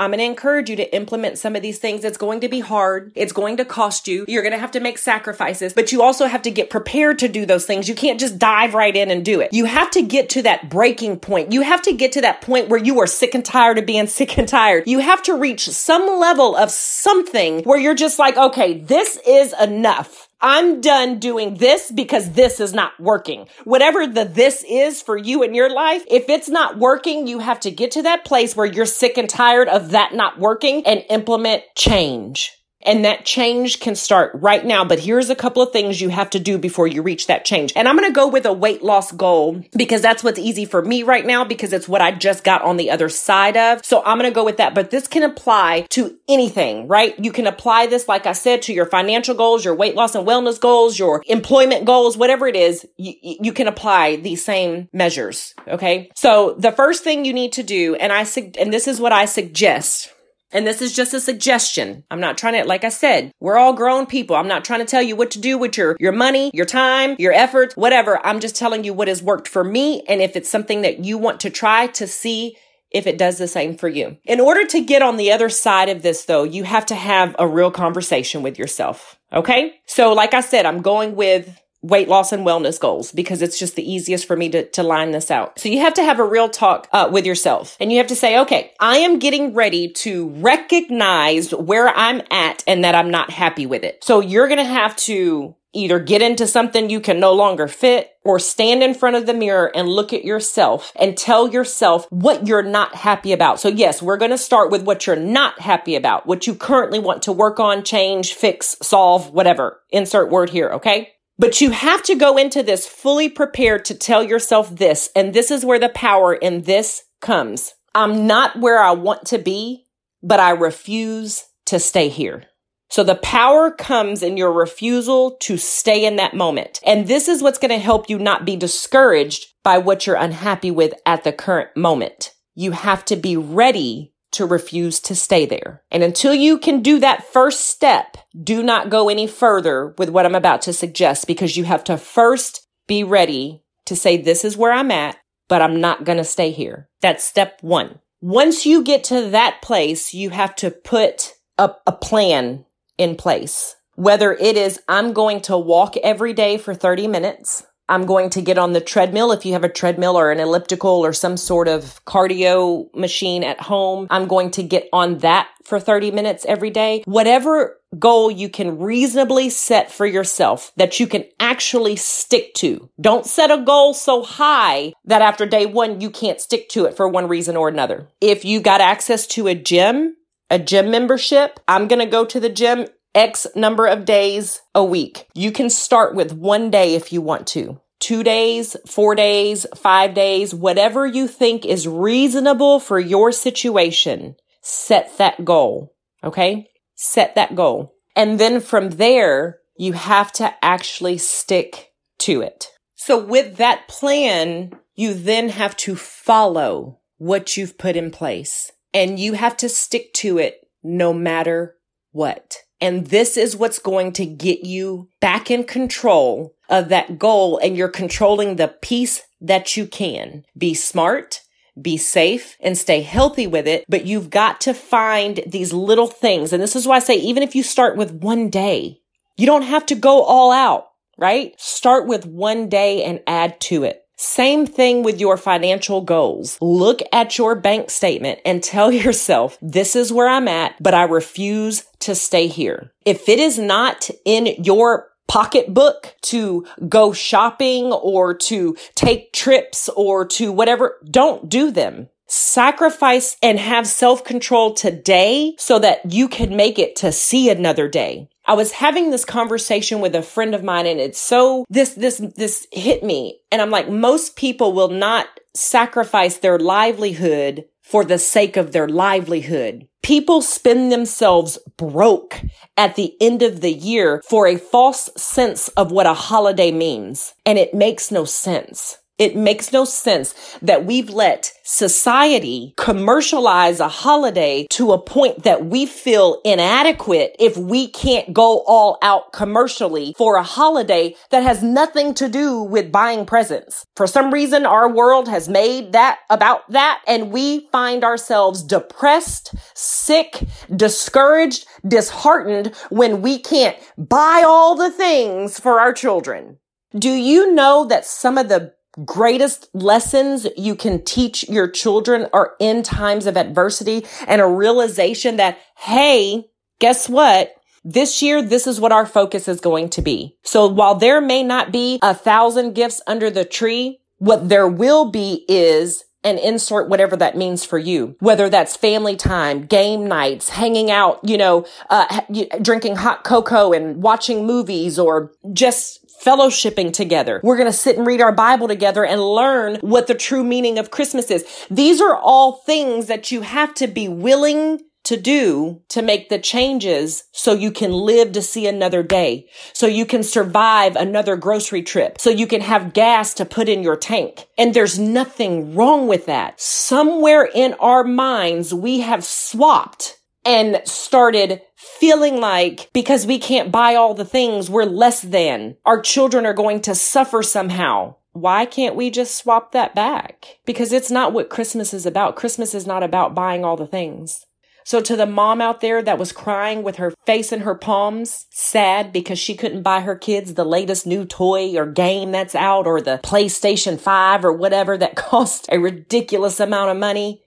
I'm 0.00 0.12
going 0.12 0.18
to 0.20 0.24
encourage 0.24 0.70
you 0.70 0.76
to 0.76 0.94
implement 0.94 1.36
some 1.36 1.54
of 1.54 1.60
these 1.60 1.78
things. 1.78 2.04
It's 2.04 2.16
going 2.16 2.40
to 2.40 2.48
be 2.48 2.60
hard. 2.60 3.12
It's 3.14 3.34
going 3.34 3.58
to 3.58 3.66
cost 3.66 4.08
you. 4.08 4.24
You're 4.26 4.42
going 4.42 4.54
to 4.54 4.58
have 4.58 4.70
to 4.70 4.80
make 4.80 4.96
sacrifices, 4.96 5.74
but 5.74 5.92
you 5.92 6.00
also 6.00 6.24
have 6.24 6.40
to 6.42 6.50
get 6.50 6.70
prepared 6.70 7.18
to 7.18 7.28
do 7.28 7.44
those 7.44 7.66
things. 7.66 7.86
You 7.86 7.94
can't 7.94 8.18
just 8.18 8.38
dive 8.38 8.72
right 8.72 8.96
in 8.96 9.10
and 9.10 9.22
do 9.22 9.40
it. 9.42 9.52
You 9.52 9.66
have 9.66 9.90
to 9.90 10.00
get 10.00 10.30
to 10.30 10.42
that 10.42 10.70
breaking 10.70 11.20
point. 11.20 11.52
You 11.52 11.60
have 11.60 11.82
to 11.82 11.92
get 11.92 12.12
to 12.12 12.22
that 12.22 12.40
point 12.40 12.70
where 12.70 12.82
you 12.82 12.98
are 13.00 13.06
sick 13.06 13.34
and 13.34 13.44
tired 13.44 13.76
of 13.76 13.84
being 13.84 14.06
sick 14.06 14.38
and 14.38 14.48
tired. 14.48 14.84
You 14.86 15.00
have 15.00 15.22
to 15.24 15.34
reach 15.34 15.68
some 15.68 16.18
level 16.18 16.56
of 16.56 16.70
something 16.70 17.62
where 17.64 17.78
you're 17.78 17.94
just 17.94 18.18
like, 18.18 18.38
okay, 18.38 18.80
this 18.80 19.18
is 19.26 19.54
enough. 19.60 20.29
I'm 20.42 20.80
done 20.80 21.18
doing 21.18 21.56
this 21.56 21.90
because 21.90 22.30
this 22.32 22.60
is 22.60 22.72
not 22.72 22.98
working. 22.98 23.46
Whatever 23.64 24.06
the 24.06 24.24
this 24.24 24.64
is 24.68 25.02
for 25.02 25.16
you 25.16 25.42
in 25.42 25.54
your 25.54 25.68
life, 25.68 26.02
if 26.10 26.28
it's 26.28 26.48
not 26.48 26.78
working, 26.78 27.26
you 27.26 27.40
have 27.40 27.60
to 27.60 27.70
get 27.70 27.90
to 27.92 28.02
that 28.02 28.24
place 28.24 28.56
where 28.56 28.66
you're 28.66 28.86
sick 28.86 29.18
and 29.18 29.28
tired 29.28 29.68
of 29.68 29.90
that 29.90 30.14
not 30.14 30.38
working 30.38 30.86
and 30.86 31.04
implement 31.10 31.64
change. 31.76 32.59
And 32.82 33.04
that 33.04 33.24
change 33.24 33.80
can 33.80 33.94
start 33.94 34.32
right 34.34 34.64
now. 34.64 34.84
But 34.84 35.00
here's 35.00 35.30
a 35.30 35.34
couple 35.34 35.62
of 35.62 35.72
things 35.72 36.00
you 36.00 36.08
have 36.08 36.30
to 36.30 36.40
do 36.40 36.58
before 36.58 36.86
you 36.86 37.02
reach 37.02 37.26
that 37.26 37.44
change. 37.44 37.72
And 37.76 37.88
I'm 37.88 37.96
going 37.96 38.08
to 38.08 38.14
go 38.14 38.28
with 38.28 38.46
a 38.46 38.52
weight 38.52 38.82
loss 38.82 39.12
goal 39.12 39.62
because 39.76 40.00
that's 40.00 40.24
what's 40.24 40.38
easy 40.38 40.64
for 40.64 40.82
me 40.82 41.02
right 41.02 41.26
now 41.26 41.44
because 41.44 41.72
it's 41.72 41.88
what 41.88 42.00
I 42.00 42.12
just 42.12 42.44
got 42.44 42.62
on 42.62 42.76
the 42.76 42.90
other 42.90 43.08
side 43.08 43.56
of. 43.56 43.84
So 43.84 44.02
I'm 44.04 44.18
going 44.18 44.30
to 44.30 44.34
go 44.34 44.44
with 44.44 44.56
that. 44.56 44.74
But 44.74 44.90
this 44.90 45.06
can 45.06 45.22
apply 45.22 45.86
to 45.90 46.18
anything, 46.28 46.88
right? 46.88 47.18
You 47.22 47.32
can 47.32 47.46
apply 47.46 47.86
this, 47.86 48.08
like 48.08 48.26
I 48.26 48.32
said, 48.32 48.62
to 48.62 48.72
your 48.72 48.86
financial 48.86 49.34
goals, 49.34 49.64
your 49.64 49.74
weight 49.74 49.94
loss 49.94 50.14
and 50.14 50.26
wellness 50.26 50.60
goals, 50.60 50.98
your 50.98 51.22
employment 51.26 51.84
goals, 51.84 52.16
whatever 52.16 52.46
it 52.46 52.56
is, 52.56 52.86
you, 52.96 53.14
you 53.22 53.52
can 53.52 53.68
apply 53.68 54.16
these 54.16 54.44
same 54.44 54.88
measures. 54.92 55.54
Okay. 55.68 56.10
So 56.14 56.56
the 56.58 56.72
first 56.72 57.04
thing 57.04 57.24
you 57.24 57.32
need 57.32 57.52
to 57.52 57.62
do, 57.62 57.94
and 57.96 58.12
I, 58.12 58.26
and 58.58 58.72
this 58.72 58.88
is 58.88 59.00
what 59.00 59.12
I 59.12 59.26
suggest 59.26 60.12
and 60.52 60.66
this 60.66 60.82
is 60.82 60.92
just 60.92 61.14
a 61.14 61.20
suggestion. 61.20 62.04
I'm 62.10 62.20
not 62.20 62.38
trying 62.38 62.54
to, 62.54 62.68
like 62.68 62.84
I 62.84 62.88
said, 62.88 63.32
we're 63.40 63.58
all 63.58 63.72
grown 63.72 64.06
people. 64.06 64.36
I'm 64.36 64.48
not 64.48 64.64
trying 64.64 64.80
to 64.80 64.86
tell 64.86 65.02
you 65.02 65.16
what 65.16 65.30
to 65.32 65.40
do 65.40 65.58
with 65.58 65.76
your, 65.76 65.96
your 66.00 66.12
money, 66.12 66.50
your 66.52 66.66
time, 66.66 67.16
your 67.18 67.32
efforts, 67.32 67.76
whatever. 67.76 68.24
I'm 68.26 68.40
just 68.40 68.56
telling 68.56 68.84
you 68.84 68.92
what 68.92 69.08
has 69.08 69.22
worked 69.22 69.48
for 69.48 69.62
me. 69.62 70.02
And 70.08 70.20
if 70.20 70.36
it's 70.36 70.50
something 70.50 70.82
that 70.82 71.04
you 71.04 71.18
want 71.18 71.40
to 71.40 71.50
try 71.50 71.86
to 71.88 72.06
see 72.06 72.56
if 72.90 73.06
it 73.06 73.18
does 73.18 73.38
the 73.38 73.46
same 73.46 73.76
for 73.76 73.88
you. 73.88 74.16
In 74.24 74.40
order 74.40 74.66
to 74.66 74.80
get 74.80 75.02
on 75.02 75.16
the 75.16 75.30
other 75.30 75.48
side 75.48 75.88
of 75.88 76.02
this 76.02 76.24
though, 76.24 76.42
you 76.42 76.64
have 76.64 76.86
to 76.86 76.94
have 76.94 77.36
a 77.38 77.46
real 77.46 77.70
conversation 77.70 78.42
with 78.42 78.58
yourself. 78.58 79.18
Okay. 79.32 79.74
So 79.86 80.12
like 80.12 80.34
I 80.34 80.40
said, 80.40 80.66
I'm 80.66 80.82
going 80.82 81.14
with 81.14 81.56
weight 81.82 82.08
loss 82.08 82.32
and 82.32 82.46
wellness 82.46 82.78
goals 82.78 83.10
because 83.12 83.40
it's 83.40 83.58
just 83.58 83.76
the 83.76 83.90
easiest 83.90 84.26
for 84.26 84.36
me 84.36 84.48
to, 84.50 84.68
to 84.70 84.82
line 84.82 85.12
this 85.12 85.30
out. 85.30 85.58
So 85.58 85.68
you 85.68 85.80
have 85.80 85.94
to 85.94 86.04
have 86.04 86.18
a 86.18 86.24
real 86.24 86.48
talk 86.48 86.88
uh, 86.92 87.08
with 87.10 87.24
yourself 87.24 87.76
and 87.80 87.90
you 87.90 87.98
have 87.98 88.08
to 88.08 88.16
say, 88.16 88.38
okay, 88.40 88.72
I 88.80 88.98
am 88.98 89.18
getting 89.18 89.54
ready 89.54 89.88
to 89.88 90.28
recognize 90.28 91.52
where 91.52 91.88
I'm 91.88 92.22
at 92.30 92.62
and 92.66 92.84
that 92.84 92.94
I'm 92.94 93.10
not 93.10 93.30
happy 93.30 93.66
with 93.66 93.82
it. 93.82 94.04
So 94.04 94.20
you're 94.20 94.48
going 94.48 94.58
to 94.58 94.64
have 94.64 94.94
to 94.96 95.54
either 95.72 96.00
get 96.00 96.20
into 96.20 96.46
something 96.46 96.90
you 96.90 97.00
can 97.00 97.20
no 97.20 97.32
longer 97.32 97.68
fit 97.68 98.10
or 98.24 98.38
stand 98.38 98.82
in 98.82 98.92
front 98.92 99.16
of 99.16 99.26
the 99.26 99.32
mirror 99.32 99.70
and 99.74 99.88
look 99.88 100.12
at 100.12 100.24
yourself 100.24 100.92
and 100.96 101.16
tell 101.16 101.48
yourself 101.48 102.06
what 102.10 102.46
you're 102.46 102.62
not 102.62 102.94
happy 102.94 103.32
about. 103.32 103.60
So 103.60 103.68
yes, 103.68 104.02
we're 104.02 104.16
going 104.16 104.32
to 104.32 104.38
start 104.38 104.70
with 104.70 104.82
what 104.82 105.06
you're 105.06 105.16
not 105.16 105.60
happy 105.60 105.94
about, 105.94 106.26
what 106.26 106.46
you 106.46 106.54
currently 106.54 106.98
want 106.98 107.22
to 107.22 107.32
work 107.32 107.60
on, 107.60 107.84
change, 107.84 108.34
fix, 108.34 108.76
solve, 108.82 109.30
whatever. 109.30 109.80
Insert 109.90 110.30
word 110.30 110.50
here. 110.50 110.70
Okay. 110.70 111.12
But 111.40 111.62
you 111.62 111.70
have 111.70 112.02
to 112.02 112.14
go 112.14 112.36
into 112.36 112.62
this 112.62 112.86
fully 112.86 113.30
prepared 113.30 113.86
to 113.86 113.94
tell 113.94 114.22
yourself 114.22 114.76
this. 114.76 115.08
And 115.16 115.32
this 115.32 115.50
is 115.50 115.64
where 115.64 115.78
the 115.78 115.88
power 115.88 116.34
in 116.34 116.64
this 116.64 117.04
comes. 117.22 117.72
I'm 117.94 118.26
not 118.26 118.60
where 118.60 118.78
I 118.82 118.90
want 118.90 119.24
to 119.28 119.38
be, 119.38 119.86
but 120.22 120.38
I 120.38 120.50
refuse 120.50 121.44
to 121.64 121.80
stay 121.80 122.10
here. 122.10 122.44
So 122.90 123.02
the 123.02 123.14
power 123.14 123.70
comes 123.70 124.22
in 124.22 124.36
your 124.36 124.52
refusal 124.52 125.38
to 125.40 125.56
stay 125.56 126.04
in 126.04 126.16
that 126.16 126.34
moment. 126.34 126.78
And 126.84 127.08
this 127.08 127.26
is 127.26 127.42
what's 127.42 127.58
going 127.58 127.70
to 127.70 127.78
help 127.78 128.10
you 128.10 128.18
not 128.18 128.44
be 128.44 128.56
discouraged 128.56 129.46
by 129.64 129.78
what 129.78 130.06
you're 130.06 130.16
unhappy 130.16 130.70
with 130.70 130.92
at 131.06 131.24
the 131.24 131.32
current 131.32 131.74
moment. 131.74 132.34
You 132.54 132.72
have 132.72 133.02
to 133.06 133.16
be 133.16 133.38
ready 133.38 134.12
to 134.32 134.46
refuse 134.46 135.00
to 135.00 135.14
stay 135.14 135.46
there. 135.46 135.82
And 135.90 136.02
until 136.02 136.34
you 136.34 136.58
can 136.58 136.82
do 136.82 136.98
that 137.00 137.26
first 137.32 137.66
step, 137.66 138.16
do 138.42 138.62
not 138.62 138.90
go 138.90 139.08
any 139.08 139.26
further 139.26 139.94
with 139.98 140.08
what 140.08 140.26
I'm 140.26 140.34
about 140.34 140.62
to 140.62 140.72
suggest 140.72 141.26
because 141.26 141.56
you 141.56 141.64
have 141.64 141.84
to 141.84 141.96
first 141.96 142.66
be 142.86 143.02
ready 143.04 143.62
to 143.86 143.96
say, 143.96 144.16
this 144.16 144.44
is 144.44 144.56
where 144.56 144.72
I'm 144.72 144.90
at, 144.90 145.16
but 145.48 145.62
I'm 145.62 145.80
not 145.80 146.04
going 146.04 146.18
to 146.18 146.24
stay 146.24 146.50
here. 146.52 146.88
That's 147.00 147.24
step 147.24 147.58
one. 147.60 147.98
Once 148.20 148.66
you 148.66 148.84
get 148.84 149.02
to 149.04 149.30
that 149.30 149.62
place, 149.62 150.12
you 150.14 150.30
have 150.30 150.54
to 150.56 150.70
put 150.70 151.34
a, 151.58 151.70
a 151.86 151.92
plan 151.92 152.64
in 152.98 153.16
place. 153.16 153.76
Whether 153.94 154.32
it 154.32 154.56
is, 154.56 154.80
I'm 154.88 155.12
going 155.12 155.40
to 155.42 155.58
walk 155.58 155.96
every 155.98 156.32
day 156.32 156.56
for 156.56 156.74
30 156.74 157.08
minutes. 157.08 157.64
I'm 157.90 158.06
going 158.06 158.30
to 158.30 158.40
get 158.40 158.56
on 158.56 158.72
the 158.72 158.80
treadmill. 158.80 159.32
If 159.32 159.44
you 159.44 159.52
have 159.52 159.64
a 159.64 159.68
treadmill 159.68 160.16
or 160.16 160.30
an 160.30 160.38
elliptical 160.38 161.04
or 161.04 161.12
some 161.12 161.36
sort 161.36 161.66
of 161.66 162.02
cardio 162.04 162.94
machine 162.94 163.42
at 163.42 163.60
home, 163.60 164.06
I'm 164.10 164.28
going 164.28 164.52
to 164.52 164.62
get 164.62 164.88
on 164.92 165.18
that 165.18 165.48
for 165.64 165.80
30 165.80 166.12
minutes 166.12 166.46
every 166.46 166.70
day. 166.70 167.02
Whatever 167.04 167.80
goal 167.98 168.30
you 168.30 168.48
can 168.48 168.78
reasonably 168.78 169.50
set 169.50 169.90
for 169.90 170.06
yourself 170.06 170.72
that 170.76 171.00
you 171.00 171.08
can 171.08 171.24
actually 171.40 171.96
stick 171.96 172.54
to. 172.54 172.88
Don't 173.00 173.26
set 173.26 173.50
a 173.50 173.58
goal 173.58 173.92
so 173.92 174.22
high 174.22 174.92
that 175.04 175.22
after 175.22 175.44
day 175.44 175.66
one, 175.66 176.00
you 176.00 176.10
can't 176.10 176.40
stick 176.40 176.68
to 176.68 176.84
it 176.84 176.96
for 176.96 177.08
one 177.08 177.26
reason 177.26 177.56
or 177.56 177.68
another. 177.68 178.08
If 178.20 178.44
you 178.44 178.60
got 178.60 178.80
access 178.80 179.26
to 179.28 179.48
a 179.48 179.56
gym, 179.56 180.14
a 180.48 180.60
gym 180.60 180.90
membership, 180.92 181.58
I'm 181.66 181.88
going 181.88 182.00
to 182.00 182.06
go 182.06 182.24
to 182.24 182.38
the 182.38 182.48
gym 182.48 182.86
X 183.14 183.46
number 183.54 183.86
of 183.86 184.04
days 184.04 184.60
a 184.74 184.84
week. 184.84 185.26
You 185.34 185.52
can 185.52 185.70
start 185.70 186.14
with 186.14 186.32
one 186.32 186.70
day 186.70 186.94
if 186.94 187.12
you 187.12 187.20
want 187.20 187.46
to. 187.48 187.80
Two 187.98 188.22
days, 188.22 188.76
four 188.86 189.14
days, 189.14 189.66
five 189.76 190.14
days, 190.14 190.54
whatever 190.54 191.06
you 191.06 191.28
think 191.28 191.66
is 191.66 191.86
reasonable 191.86 192.80
for 192.80 192.98
your 192.98 193.30
situation. 193.32 194.36
Set 194.62 195.16
that 195.18 195.44
goal. 195.44 195.94
Okay. 196.24 196.68
Set 196.94 197.34
that 197.34 197.54
goal. 197.54 197.94
And 198.16 198.38
then 198.38 198.60
from 198.60 198.90
there, 198.90 199.58
you 199.76 199.92
have 199.92 200.32
to 200.32 200.54
actually 200.62 201.18
stick 201.18 201.92
to 202.18 202.42
it. 202.42 202.68
So 202.94 203.18
with 203.22 203.56
that 203.56 203.88
plan, 203.88 204.72
you 204.94 205.14
then 205.14 205.48
have 205.48 205.76
to 205.78 205.96
follow 205.96 207.00
what 207.16 207.56
you've 207.56 207.78
put 207.78 207.96
in 207.96 208.10
place 208.10 208.70
and 208.92 209.18
you 209.18 209.34
have 209.34 209.56
to 209.58 209.68
stick 209.68 210.12
to 210.14 210.38
it 210.38 210.66
no 210.82 211.12
matter 211.12 211.76
what. 212.12 212.58
And 212.80 213.06
this 213.08 213.36
is 213.36 213.56
what's 213.56 213.78
going 213.78 214.12
to 214.14 214.26
get 214.26 214.64
you 214.64 215.08
back 215.20 215.50
in 215.50 215.64
control 215.64 216.54
of 216.68 216.88
that 216.88 217.18
goal. 217.18 217.58
And 217.58 217.76
you're 217.76 217.88
controlling 217.88 218.56
the 218.56 218.68
piece 218.68 219.22
that 219.40 219.76
you 219.76 219.86
can 219.86 220.44
be 220.56 220.74
smart, 220.74 221.40
be 221.80 221.96
safe 221.96 222.56
and 222.60 222.76
stay 222.76 223.02
healthy 223.02 223.46
with 223.46 223.66
it. 223.66 223.84
But 223.88 224.06
you've 224.06 224.30
got 224.30 224.60
to 224.62 224.74
find 224.74 225.40
these 225.46 225.72
little 225.72 226.06
things. 226.06 226.52
And 226.52 226.62
this 226.62 226.76
is 226.76 226.86
why 226.86 226.96
I 226.96 227.00
say, 227.00 227.16
even 227.16 227.42
if 227.42 227.54
you 227.54 227.62
start 227.62 227.96
with 227.96 228.12
one 228.12 228.50
day, 228.50 229.00
you 229.36 229.46
don't 229.46 229.62
have 229.62 229.86
to 229.86 229.94
go 229.94 230.22
all 230.22 230.52
out, 230.52 230.88
right? 231.16 231.54
Start 231.58 232.06
with 232.06 232.26
one 232.26 232.68
day 232.68 233.02
and 233.04 233.20
add 233.26 233.60
to 233.62 233.84
it. 233.84 234.02
Same 234.22 234.66
thing 234.66 235.02
with 235.02 235.18
your 235.18 235.38
financial 235.38 236.02
goals. 236.02 236.58
Look 236.60 237.00
at 237.10 237.38
your 237.38 237.54
bank 237.54 237.88
statement 237.88 238.38
and 238.44 238.62
tell 238.62 238.92
yourself, 239.04 239.56
this 239.62 239.96
is 239.96 240.12
where 240.12 240.28
I'm 240.28 240.46
at, 240.46 240.74
but 240.78 240.92
I 240.92 241.04
refuse 241.04 241.86
to 242.00 242.14
stay 242.14 242.46
here. 242.46 242.92
If 243.06 243.30
it 243.30 243.38
is 243.38 243.58
not 243.58 244.10
in 244.26 244.62
your 244.62 245.08
pocketbook 245.26 246.16
to 246.22 246.66
go 246.86 247.14
shopping 247.14 247.92
or 247.92 248.34
to 248.34 248.76
take 248.94 249.32
trips 249.32 249.88
or 249.96 250.26
to 250.26 250.52
whatever, 250.52 250.98
don't 251.10 251.48
do 251.48 251.70
them. 251.70 252.10
Sacrifice 252.26 253.38
and 253.42 253.58
have 253.58 253.86
self 253.86 254.22
control 254.22 254.74
today 254.74 255.54
so 255.58 255.78
that 255.78 256.12
you 256.12 256.28
can 256.28 256.54
make 256.54 256.78
it 256.78 256.94
to 256.96 257.10
see 257.10 257.48
another 257.48 257.88
day. 257.88 258.28
I 258.46 258.54
was 258.54 258.72
having 258.72 259.10
this 259.10 259.24
conversation 259.24 260.00
with 260.00 260.14
a 260.14 260.22
friend 260.22 260.54
of 260.54 260.64
mine 260.64 260.86
and 260.86 261.00
it's 261.00 261.20
so, 261.20 261.64
this, 261.68 261.94
this, 261.94 262.18
this 262.36 262.66
hit 262.72 263.04
me. 263.04 263.40
And 263.52 263.62
I'm 263.62 263.70
like, 263.70 263.88
most 263.88 264.36
people 264.36 264.72
will 264.72 264.88
not 264.88 265.26
sacrifice 265.54 266.38
their 266.38 266.58
livelihood 266.58 267.66
for 267.82 268.04
the 268.04 268.18
sake 268.18 268.56
of 268.56 268.72
their 268.72 268.88
livelihood. 268.88 269.88
People 270.02 270.42
spend 270.42 270.90
themselves 270.90 271.58
broke 271.76 272.40
at 272.76 272.94
the 272.94 273.14
end 273.20 273.42
of 273.42 273.60
the 273.60 273.72
year 273.72 274.22
for 274.28 274.46
a 274.46 274.56
false 274.56 275.10
sense 275.16 275.68
of 275.68 275.90
what 275.90 276.06
a 276.06 276.14
holiday 276.14 276.70
means. 276.70 277.34
And 277.44 277.58
it 277.58 277.74
makes 277.74 278.10
no 278.10 278.24
sense. 278.24 278.98
It 279.20 279.36
makes 279.36 279.70
no 279.70 279.84
sense 279.84 280.34
that 280.62 280.86
we've 280.86 281.10
let 281.10 281.52
society 281.62 282.72
commercialize 282.78 283.78
a 283.78 283.86
holiday 283.86 284.66
to 284.70 284.92
a 284.92 284.98
point 284.98 285.42
that 285.42 285.66
we 285.66 285.84
feel 285.84 286.40
inadequate 286.42 287.36
if 287.38 287.54
we 287.54 287.88
can't 287.88 288.32
go 288.32 288.60
all 288.66 288.96
out 289.02 289.34
commercially 289.34 290.14
for 290.16 290.36
a 290.36 290.42
holiday 290.42 291.14
that 291.28 291.42
has 291.42 291.62
nothing 291.62 292.14
to 292.14 292.30
do 292.30 292.62
with 292.62 292.90
buying 292.90 293.26
presents. 293.26 293.84
For 293.94 294.06
some 294.06 294.32
reason, 294.32 294.64
our 294.64 294.90
world 294.90 295.28
has 295.28 295.50
made 295.50 295.92
that 295.92 296.20
about 296.30 296.70
that 296.70 297.02
and 297.06 297.30
we 297.30 297.68
find 297.70 298.02
ourselves 298.02 298.62
depressed, 298.62 299.54
sick, 299.74 300.42
discouraged, 300.74 301.66
disheartened 301.86 302.74
when 302.88 303.20
we 303.20 303.38
can't 303.38 303.76
buy 303.98 304.44
all 304.46 304.76
the 304.76 304.90
things 304.90 305.60
for 305.60 305.78
our 305.78 305.92
children. 305.92 306.56
Do 306.98 307.10
you 307.10 307.52
know 307.52 307.84
that 307.84 308.06
some 308.06 308.38
of 308.38 308.48
the 308.48 308.72
greatest 309.04 309.68
lessons 309.72 310.46
you 310.56 310.74
can 310.74 311.04
teach 311.04 311.48
your 311.48 311.68
children 311.68 312.28
are 312.32 312.54
in 312.58 312.82
times 312.82 313.26
of 313.26 313.36
adversity 313.36 314.04
and 314.26 314.40
a 314.40 314.46
realization 314.46 315.36
that, 315.36 315.58
hey, 315.76 316.48
guess 316.78 317.08
what? 317.08 317.54
This 317.82 318.20
year, 318.20 318.42
this 318.42 318.66
is 318.66 318.80
what 318.80 318.92
our 318.92 319.06
focus 319.06 319.48
is 319.48 319.60
going 319.60 319.88
to 319.90 320.02
be. 320.02 320.36
So 320.42 320.66
while 320.66 320.96
there 320.96 321.20
may 321.20 321.42
not 321.42 321.72
be 321.72 321.98
a 322.02 322.14
thousand 322.14 322.74
gifts 322.74 323.00
under 323.06 323.30
the 323.30 323.44
tree, 323.44 324.00
what 324.18 324.48
there 324.50 324.68
will 324.68 325.10
be 325.10 325.46
is 325.48 326.04
and 326.22 326.38
insert 326.38 326.88
whatever 326.88 327.16
that 327.16 327.36
means 327.36 327.64
for 327.64 327.78
you, 327.78 328.16
whether 328.20 328.50
that's 328.50 328.76
family 328.76 329.16
time, 329.16 329.64
game 329.64 330.06
nights, 330.06 330.50
hanging 330.50 330.90
out, 330.90 331.18
you 331.26 331.38
know, 331.38 331.64
uh, 331.88 332.20
drinking 332.60 332.96
hot 332.96 333.24
cocoa 333.24 333.72
and 333.72 334.02
watching 334.02 334.46
movies 334.46 334.98
or 334.98 335.32
just 335.52 335.99
fellowshipping 336.22 336.92
together. 336.92 337.40
We're 337.42 337.56
going 337.56 337.66
to 337.66 337.72
sit 337.72 337.96
and 337.96 338.06
read 338.06 338.20
our 338.20 338.32
Bible 338.32 338.68
together 338.68 339.04
and 339.04 339.20
learn 339.20 339.76
what 339.76 340.06
the 340.06 340.14
true 340.14 340.44
meaning 340.44 340.78
of 340.78 340.90
Christmas 340.90 341.30
is. 341.30 341.46
These 341.70 342.00
are 342.00 342.16
all 342.16 342.62
things 342.66 343.06
that 343.06 343.30
you 343.30 343.42
have 343.42 343.74
to 343.74 343.86
be 343.86 344.08
willing 344.08 344.80
to 345.02 345.16
do 345.16 345.80
to 345.88 346.02
make 346.02 346.28
the 346.28 346.38
changes 346.38 347.24
so 347.32 347.54
you 347.54 347.70
can 347.70 347.90
live 347.90 348.32
to 348.32 348.42
see 348.42 348.66
another 348.66 349.02
day, 349.02 349.48
so 349.72 349.86
you 349.86 350.04
can 350.04 350.22
survive 350.22 350.94
another 350.94 351.36
grocery 351.36 351.82
trip, 351.82 352.20
so 352.20 352.28
you 352.28 352.46
can 352.46 352.60
have 352.60 352.92
gas 352.92 353.32
to 353.34 353.44
put 353.46 353.68
in 353.68 353.82
your 353.82 353.96
tank. 353.96 354.46
And 354.58 354.74
there's 354.74 354.98
nothing 354.98 355.74
wrong 355.74 356.06
with 356.06 356.26
that. 356.26 356.60
Somewhere 356.60 357.48
in 357.54 357.74
our 357.80 358.04
minds, 358.04 358.74
we 358.74 359.00
have 359.00 359.24
swapped 359.24 360.18
and 360.44 360.82
started 360.84 361.62
feeling 361.80 362.40
like 362.40 362.90
because 362.92 363.26
we 363.26 363.38
can't 363.38 363.72
buy 363.72 363.94
all 363.94 364.14
the 364.14 364.24
things, 364.24 364.68
we're 364.68 364.84
less 364.84 365.22
than. 365.22 365.76
Our 365.86 366.00
children 366.00 366.44
are 366.44 366.52
going 366.52 366.80
to 366.82 366.94
suffer 366.94 367.42
somehow. 367.42 368.16
Why 368.32 368.66
can't 368.66 368.94
we 368.94 369.10
just 369.10 369.34
swap 369.34 369.72
that 369.72 369.94
back? 369.94 370.58
Because 370.66 370.92
it's 370.92 371.10
not 371.10 371.32
what 371.32 371.48
Christmas 371.48 371.94
is 371.94 372.06
about. 372.06 372.36
Christmas 372.36 372.74
is 372.74 372.86
not 372.86 373.02
about 373.02 373.34
buying 373.34 373.64
all 373.64 373.76
the 373.76 373.86
things. 373.86 374.44
So 374.84 375.00
to 375.00 375.16
the 375.16 375.26
mom 375.26 375.60
out 375.60 375.80
there 375.80 376.02
that 376.02 376.18
was 376.18 376.32
crying 376.32 376.82
with 376.82 376.96
her 376.96 377.12
face 377.26 377.52
in 377.52 377.60
her 377.60 377.74
palms, 377.74 378.46
sad 378.50 379.12
because 379.12 379.38
she 379.38 379.54
couldn't 379.54 379.82
buy 379.82 380.00
her 380.00 380.16
kids 380.16 380.54
the 380.54 380.64
latest 380.64 381.06
new 381.06 381.24
toy 381.24 381.76
or 381.76 381.86
game 381.86 382.30
that's 382.30 382.54
out 382.54 382.86
or 382.86 383.00
the 383.00 383.20
PlayStation 383.22 383.98
5 383.98 384.44
or 384.44 384.52
whatever 384.52 384.98
that 384.98 385.16
cost 385.16 385.66
a 385.70 385.78
ridiculous 385.78 386.60
amount 386.60 386.90
of 386.90 386.96
money, 386.96 387.42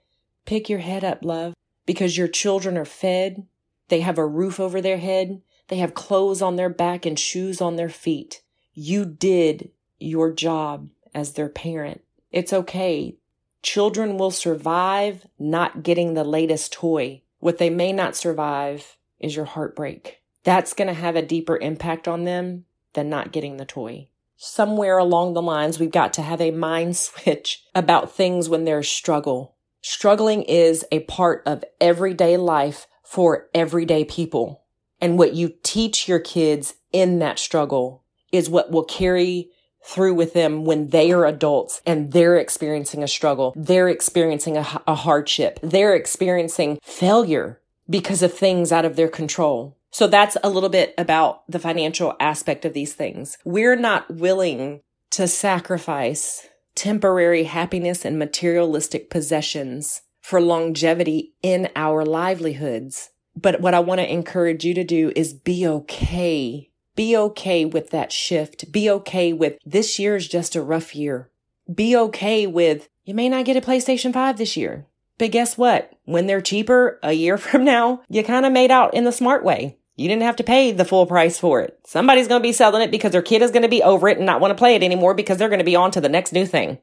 pick 0.45 0.69
your 0.69 0.79
head 0.79 1.03
up, 1.03 1.19
love 1.23 1.53
because 1.85 2.17
your 2.17 2.27
children 2.27 2.77
are 2.77 2.85
fed, 2.85 3.45
they 3.89 4.01
have 4.01 4.17
a 4.17 4.25
roof 4.25 4.59
over 4.59 4.81
their 4.81 4.97
head, 4.97 5.41
they 5.67 5.77
have 5.77 5.93
clothes 5.93 6.41
on 6.41 6.55
their 6.55 6.69
back 6.69 7.05
and 7.05 7.17
shoes 7.17 7.61
on 7.61 7.75
their 7.75 7.89
feet. 7.89 8.41
You 8.73 9.05
did 9.05 9.71
your 9.99 10.31
job 10.31 10.89
as 11.13 11.33
their 11.33 11.49
parent. 11.49 12.01
It's 12.31 12.53
okay. 12.53 13.17
Children 13.61 14.17
will 14.17 14.31
survive 14.31 15.25
not 15.39 15.83
getting 15.83 16.13
the 16.13 16.23
latest 16.23 16.73
toy. 16.73 17.21
What 17.39 17.57
they 17.57 17.69
may 17.69 17.93
not 17.93 18.15
survive 18.15 18.97
is 19.19 19.35
your 19.35 19.45
heartbreak. 19.45 20.21
That's 20.43 20.73
going 20.73 20.87
to 20.87 20.93
have 20.93 21.15
a 21.15 21.21
deeper 21.21 21.57
impact 21.57 22.07
on 22.07 22.25
them 22.25 22.65
than 22.93 23.09
not 23.09 23.31
getting 23.31 23.57
the 23.57 23.65
toy. 23.65 24.09
Somewhere 24.35 24.97
along 24.97 25.33
the 25.33 25.41
lines, 25.41 25.79
we've 25.79 25.91
got 25.91 26.13
to 26.13 26.21
have 26.21 26.41
a 26.41 26.51
mind 26.51 26.97
switch 26.97 27.63
about 27.73 28.11
things 28.11 28.49
when 28.49 28.65
there's 28.65 28.89
struggle 28.89 29.53
Struggling 29.85 30.43
is 30.43 30.85
a 30.93 31.01
part 31.01 31.43
of 31.45 31.65
everyday 31.81 32.37
life 32.37 32.87
for 33.03 33.47
everyday 33.53 34.05
people. 34.05 34.63
And 34.99 35.17
what 35.17 35.33
you 35.33 35.53
teach 35.63 36.07
your 36.07 36.19
kids 36.19 36.75
in 36.91 37.19
that 37.19 37.39
struggle 37.39 38.03
is 38.31 38.49
what 38.49 38.71
will 38.71 38.85
carry 38.85 39.49
through 39.83 40.13
with 40.13 40.33
them 40.33 40.63
when 40.63 40.89
they 40.89 41.11
are 41.11 41.25
adults 41.25 41.81
and 41.85 42.13
they're 42.13 42.37
experiencing 42.37 43.03
a 43.03 43.07
struggle. 43.07 43.53
They're 43.55 43.89
experiencing 43.89 44.57
a, 44.57 44.81
a, 44.87 44.95
hardship. 44.95 45.59
They're 45.61 45.93
experiencing 45.93 46.79
failure 46.81 47.59
because 47.89 48.23
of 48.23 48.33
things 48.33 48.71
out 48.71 48.85
of 48.85 48.95
their 48.95 49.09
control. 49.09 49.77
So 49.91 50.07
that's 50.07 50.37
a 50.41 50.49
little 50.49 50.69
bit 50.69 50.93
about 50.97 51.43
the 51.49 51.59
financial 51.59 52.15
aspect 52.19 52.65
of 52.65 52.73
these 52.73 52.93
things. 52.93 53.37
We're 53.43 53.75
not 53.75 54.09
willing 54.09 54.81
to 55.11 55.27
sacrifice 55.27 56.47
temporary 56.75 57.43
happiness 57.43 58.05
and 58.05 58.17
materialistic 58.17 59.09
possessions 59.09 60.01
for 60.23 60.41
longevity 60.41 61.33
in 61.43 61.69
our 61.75 62.03
livelihoods. 62.05 63.11
But 63.35 63.59
what 63.59 63.73
I 63.73 63.79
want 63.81 63.99
to 63.99 64.11
encourage 64.11 64.63
you 64.63 64.73
to 64.73 64.83
do 64.83 65.11
is 65.15 65.33
be 65.33 65.67
okay. 65.67 66.71
Be 66.95 67.17
okay 67.17 67.65
with 67.65 67.89
that 67.89 68.11
shift. 68.11 68.71
Be 68.71 68.89
okay 68.89 69.33
with 69.33 69.57
this 69.65 69.99
year 69.99 70.15
is 70.15 70.27
just 70.27 70.55
a 70.55 70.61
rough 70.61 70.95
year. 70.95 71.29
Be 71.71 71.95
okay 71.95 72.47
with 72.47 72.87
you 73.05 73.13
may 73.13 73.27
not 73.27 73.43
get 73.43 73.57
a 73.57 73.61
PlayStation 73.61 74.13
5 74.13 74.37
this 74.37 74.55
year. 74.55 74.85
But 75.17 75.31
guess 75.31 75.57
what? 75.57 75.91
When 76.05 76.25
they're 76.25 76.41
cheaper 76.41 76.99
a 77.03 77.11
year 77.11 77.37
from 77.39 77.65
now, 77.65 78.01
you 78.07 78.23
kind 78.23 78.45
of 78.45 78.53
made 78.53 78.71
out 78.71 78.93
in 78.93 79.03
the 79.03 79.11
smart 79.11 79.43
way. 79.43 79.77
You 79.95 80.07
didn't 80.07 80.23
have 80.23 80.37
to 80.37 80.43
pay 80.43 80.71
the 80.71 80.85
full 80.85 81.05
price 81.05 81.37
for 81.37 81.61
it. 81.61 81.79
Somebody's 81.85 82.27
going 82.27 82.41
to 82.41 82.47
be 82.47 82.53
selling 82.53 82.81
it 82.81 82.91
because 82.91 83.11
their 83.11 83.21
kid 83.21 83.41
is 83.41 83.51
going 83.51 83.61
to 83.61 83.67
be 83.67 83.83
over 83.83 84.07
it 84.07 84.17
and 84.17 84.25
not 84.25 84.41
want 84.41 84.51
to 84.51 84.57
play 84.57 84.73
it 84.73 84.81
anymore 84.81 85.13
because 85.13 85.37
they're 85.37 85.49
going 85.49 85.59
to 85.59 85.65
be 85.65 85.75
on 85.75 85.91
to 85.91 86.01
the 86.01 86.09
next 86.09 86.31
new 86.31 86.47
thing. 86.47 86.79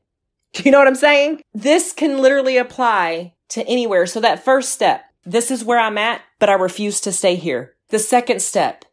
Do 0.53 0.63
you 0.65 0.71
know 0.71 0.79
what 0.79 0.89
I'm 0.89 0.95
saying? 0.95 1.43
This 1.55 1.93
can 1.93 2.19
literally 2.19 2.57
apply 2.57 3.35
to 3.51 3.67
anywhere. 3.67 4.07
So 4.07 4.21
that 4.21 4.45
first 4.45 4.71
step, 4.71 5.05
this 5.25 5.51
is 5.51 5.65
where 5.65 5.79
I'm 5.79 5.99
at, 5.99 6.23
but 6.39 6.49
I 6.49 6.55
refuse 6.55 7.01
to 7.03 7.13
stay 7.13 7.37
here. 7.37 7.75
The 7.89 7.99
second 7.99 8.41
step, 8.41 8.85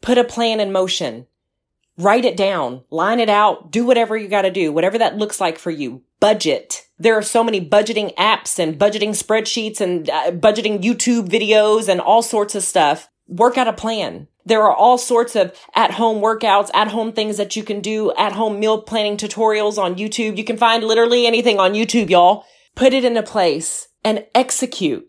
put 0.00 0.18
a 0.18 0.24
plan 0.24 0.60
in 0.60 0.72
motion. 0.72 1.26
Write 1.98 2.24
it 2.24 2.36
down, 2.36 2.82
line 2.90 3.20
it 3.20 3.28
out, 3.28 3.70
do 3.70 3.84
whatever 3.84 4.16
you 4.16 4.26
got 4.26 4.42
to 4.42 4.50
do, 4.50 4.72
whatever 4.72 4.96
that 4.98 5.18
looks 5.18 5.40
like 5.40 5.58
for 5.58 5.70
you. 5.70 6.02
Budget. 6.18 6.86
There 6.98 7.16
are 7.16 7.22
so 7.22 7.44
many 7.44 7.64
budgeting 7.64 8.14
apps 8.14 8.58
and 8.58 8.78
budgeting 8.78 9.10
spreadsheets 9.10 9.80
and 9.80 10.08
uh, 10.08 10.30
budgeting 10.30 10.82
YouTube 10.82 11.28
videos 11.28 11.88
and 11.88 12.00
all 12.00 12.22
sorts 12.22 12.54
of 12.54 12.62
stuff 12.62 13.10
work 13.28 13.58
out 13.58 13.68
a 13.68 13.72
plan. 13.72 14.28
There 14.50 14.64
are 14.64 14.74
all 14.74 14.98
sorts 14.98 15.36
of 15.36 15.56
at 15.76 15.92
home 15.92 16.20
workouts, 16.20 16.70
at 16.74 16.88
home 16.88 17.12
things 17.12 17.36
that 17.36 17.54
you 17.54 17.62
can 17.62 17.80
do, 17.80 18.12
at 18.18 18.32
home 18.32 18.58
meal 18.58 18.82
planning 18.82 19.16
tutorials 19.16 19.78
on 19.78 19.94
YouTube. 19.94 20.36
You 20.36 20.42
can 20.42 20.56
find 20.56 20.82
literally 20.82 21.24
anything 21.24 21.60
on 21.60 21.72
YouTube, 21.72 22.10
y'all. 22.10 22.44
Put 22.74 22.92
it 22.92 23.04
into 23.04 23.22
place 23.22 23.86
and 24.04 24.26
execute, 24.34 25.06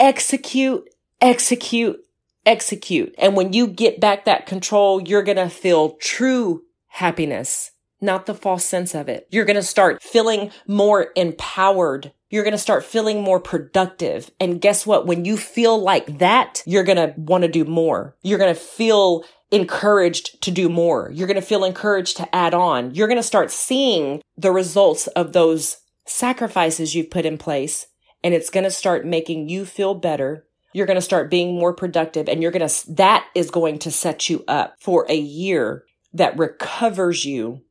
execute, 0.00 0.88
execute, 1.20 2.00
execute. 2.44 3.14
And 3.18 3.36
when 3.36 3.52
you 3.52 3.68
get 3.68 4.00
back 4.00 4.24
that 4.24 4.46
control, 4.46 5.00
you're 5.00 5.22
going 5.22 5.36
to 5.36 5.48
feel 5.48 5.90
true 6.00 6.64
happiness, 6.88 7.70
not 8.00 8.26
the 8.26 8.34
false 8.34 8.64
sense 8.64 8.96
of 8.96 9.08
it. 9.08 9.28
You're 9.30 9.44
going 9.44 9.54
to 9.54 9.62
start 9.62 10.02
feeling 10.02 10.50
more 10.66 11.12
empowered 11.14 12.10
you're 12.28 12.42
going 12.42 12.52
to 12.52 12.58
start 12.58 12.84
feeling 12.84 13.22
more 13.22 13.40
productive. 13.40 14.30
And 14.40 14.60
guess 14.60 14.86
what? 14.86 15.06
When 15.06 15.24
you 15.24 15.36
feel 15.36 15.80
like 15.80 16.18
that, 16.18 16.62
you're 16.66 16.84
going 16.84 16.96
to 16.96 17.14
want 17.18 17.42
to 17.42 17.48
do 17.48 17.64
more. 17.64 18.16
You're 18.22 18.38
going 18.38 18.54
to 18.54 18.60
feel 18.60 19.24
encouraged 19.50 20.42
to 20.42 20.50
do 20.50 20.68
more. 20.68 21.10
You're 21.12 21.28
going 21.28 21.40
to 21.40 21.46
feel 21.46 21.64
encouraged 21.64 22.16
to 22.16 22.34
add 22.34 22.52
on. 22.52 22.94
You're 22.94 23.08
going 23.08 23.18
to 23.18 23.22
start 23.22 23.50
seeing 23.50 24.22
the 24.36 24.50
results 24.50 25.06
of 25.08 25.32
those 25.32 25.78
sacrifices 26.04 26.94
you've 26.94 27.10
put 27.10 27.26
in 27.26 27.38
place. 27.38 27.86
And 28.24 28.34
it's 28.34 28.50
going 28.50 28.64
to 28.64 28.70
start 28.70 29.06
making 29.06 29.48
you 29.48 29.64
feel 29.64 29.94
better. 29.94 30.46
You're 30.72 30.86
going 30.86 30.96
to 30.96 31.02
start 31.02 31.30
being 31.30 31.54
more 31.58 31.72
productive 31.72 32.28
and 32.28 32.42
you're 32.42 32.50
going 32.50 32.68
to, 32.68 32.94
that 32.94 33.26
is 33.34 33.50
going 33.50 33.78
to 33.80 33.90
set 33.90 34.28
you 34.28 34.44
up 34.48 34.74
for 34.80 35.06
a 35.08 35.16
year 35.16 35.84
that 36.12 36.36
recovers 36.36 37.24
you 37.24 37.62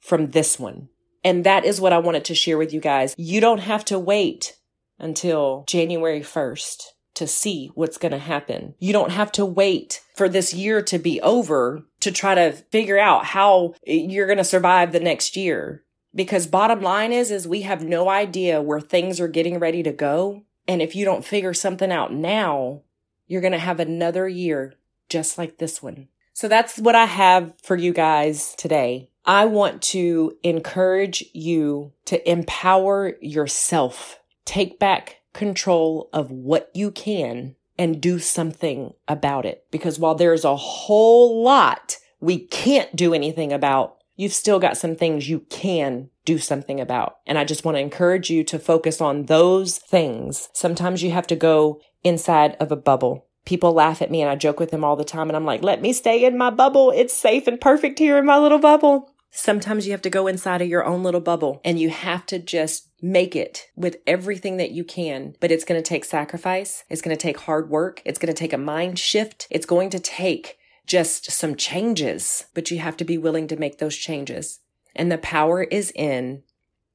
from 0.00 0.30
this 0.30 0.58
one. 0.58 0.89
And 1.22 1.44
that 1.44 1.64
is 1.64 1.80
what 1.80 1.92
I 1.92 1.98
wanted 1.98 2.24
to 2.26 2.34
share 2.34 2.58
with 2.58 2.72
you 2.72 2.80
guys. 2.80 3.14
You 3.18 3.40
don't 3.40 3.60
have 3.60 3.84
to 3.86 3.98
wait 3.98 4.56
until 4.98 5.64
January 5.66 6.20
1st 6.20 6.82
to 7.14 7.26
see 7.26 7.70
what's 7.74 7.98
going 7.98 8.12
to 8.12 8.18
happen. 8.18 8.74
You 8.78 8.92
don't 8.92 9.12
have 9.12 9.32
to 9.32 9.44
wait 9.44 10.00
for 10.16 10.28
this 10.28 10.54
year 10.54 10.80
to 10.82 10.98
be 10.98 11.20
over 11.20 11.82
to 12.00 12.10
try 12.10 12.34
to 12.34 12.52
figure 12.52 12.98
out 12.98 13.26
how 13.26 13.74
you're 13.84 14.26
going 14.26 14.38
to 14.38 14.44
survive 14.44 14.92
the 14.92 15.00
next 15.00 15.36
year. 15.36 15.84
Because 16.14 16.46
bottom 16.46 16.80
line 16.80 17.12
is, 17.12 17.30
is 17.30 17.46
we 17.46 17.62
have 17.62 17.84
no 17.84 18.08
idea 18.08 18.62
where 18.62 18.80
things 18.80 19.20
are 19.20 19.28
getting 19.28 19.58
ready 19.58 19.82
to 19.82 19.92
go. 19.92 20.44
And 20.66 20.80
if 20.80 20.96
you 20.96 21.04
don't 21.04 21.24
figure 21.24 21.54
something 21.54 21.92
out 21.92 22.12
now, 22.12 22.82
you're 23.26 23.40
going 23.40 23.52
to 23.52 23.58
have 23.58 23.80
another 23.80 24.26
year 24.26 24.74
just 25.08 25.38
like 25.38 25.58
this 25.58 25.82
one. 25.82 26.08
So 26.32 26.48
that's 26.48 26.78
what 26.78 26.94
I 26.94 27.04
have 27.04 27.52
for 27.62 27.76
you 27.76 27.92
guys 27.92 28.54
today. 28.56 29.09
I 29.24 29.44
want 29.44 29.82
to 29.82 30.36
encourage 30.42 31.24
you 31.32 31.92
to 32.06 32.30
empower 32.30 33.16
yourself. 33.20 34.18
Take 34.44 34.78
back 34.78 35.20
control 35.32 36.08
of 36.12 36.30
what 36.30 36.70
you 36.74 36.90
can 36.90 37.56
and 37.78 38.00
do 38.00 38.18
something 38.18 38.92
about 39.08 39.46
it. 39.46 39.64
Because 39.70 39.98
while 39.98 40.14
there's 40.14 40.44
a 40.44 40.56
whole 40.56 41.42
lot 41.42 41.96
we 42.20 42.38
can't 42.38 42.94
do 42.94 43.14
anything 43.14 43.52
about, 43.52 43.96
you've 44.16 44.34
still 44.34 44.58
got 44.58 44.76
some 44.76 44.94
things 44.94 45.30
you 45.30 45.40
can 45.48 46.10
do 46.26 46.36
something 46.36 46.78
about. 46.78 47.16
And 47.26 47.38
I 47.38 47.44
just 47.44 47.64
want 47.64 47.76
to 47.76 47.80
encourage 47.80 48.28
you 48.28 48.44
to 48.44 48.58
focus 48.58 49.00
on 49.00 49.24
those 49.24 49.78
things. 49.78 50.50
Sometimes 50.52 51.02
you 51.02 51.10
have 51.12 51.26
to 51.28 51.36
go 51.36 51.80
inside 52.04 52.56
of 52.60 52.70
a 52.70 52.76
bubble. 52.76 53.26
People 53.44 53.72
laugh 53.72 54.02
at 54.02 54.10
me 54.10 54.20
and 54.22 54.30
I 54.30 54.36
joke 54.36 54.60
with 54.60 54.70
them 54.70 54.84
all 54.84 54.96
the 54.96 55.04
time 55.04 55.28
and 55.28 55.36
I'm 55.36 55.44
like, 55.44 55.62
let 55.62 55.80
me 55.80 55.92
stay 55.92 56.24
in 56.24 56.38
my 56.38 56.50
bubble. 56.50 56.90
It's 56.90 57.14
safe 57.14 57.46
and 57.46 57.60
perfect 57.60 57.98
here 57.98 58.18
in 58.18 58.26
my 58.26 58.38
little 58.38 58.58
bubble. 58.58 59.12
Sometimes 59.30 59.86
you 59.86 59.92
have 59.92 60.02
to 60.02 60.10
go 60.10 60.26
inside 60.26 60.60
of 60.60 60.68
your 60.68 60.84
own 60.84 61.02
little 61.02 61.20
bubble 61.20 61.60
and 61.64 61.78
you 61.78 61.88
have 61.90 62.26
to 62.26 62.38
just 62.38 62.88
make 63.00 63.36
it 63.36 63.68
with 63.76 63.98
everything 64.06 64.56
that 64.56 64.72
you 64.72 64.84
can. 64.84 65.34
But 65.40 65.50
it's 65.50 65.64
going 65.64 65.80
to 65.80 65.88
take 65.88 66.04
sacrifice. 66.04 66.84
It's 66.88 67.00
going 67.00 67.16
to 67.16 67.20
take 67.20 67.38
hard 67.40 67.70
work. 67.70 68.02
It's 68.04 68.18
going 68.18 68.32
to 68.32 68.38
take 68.38 68.52
a 68.52 68.58
mind 68.58 68.98
shift. 68.98 69.46
It's 69.50 69.66
going 69.66 69.90
to 69.90 70.00
take 70.00 70.58
just 70.86 71.30
some 71.30 71.54
changes, 71.54 72.46
but 72.54 72.70
you 72.70 72.80
have 72.80 72.96
to 72.96 73.04
be 73.04 73.16
willing 73.16 73.46
to 73.46 73.56
make 73.56 73.78
those 73.78 73.96
changes. 73.96 74.58
And 74.96 75.10
the 75.10 75.18
power 75.18 75.62
is 75.62 75.92
in 75.94 76.42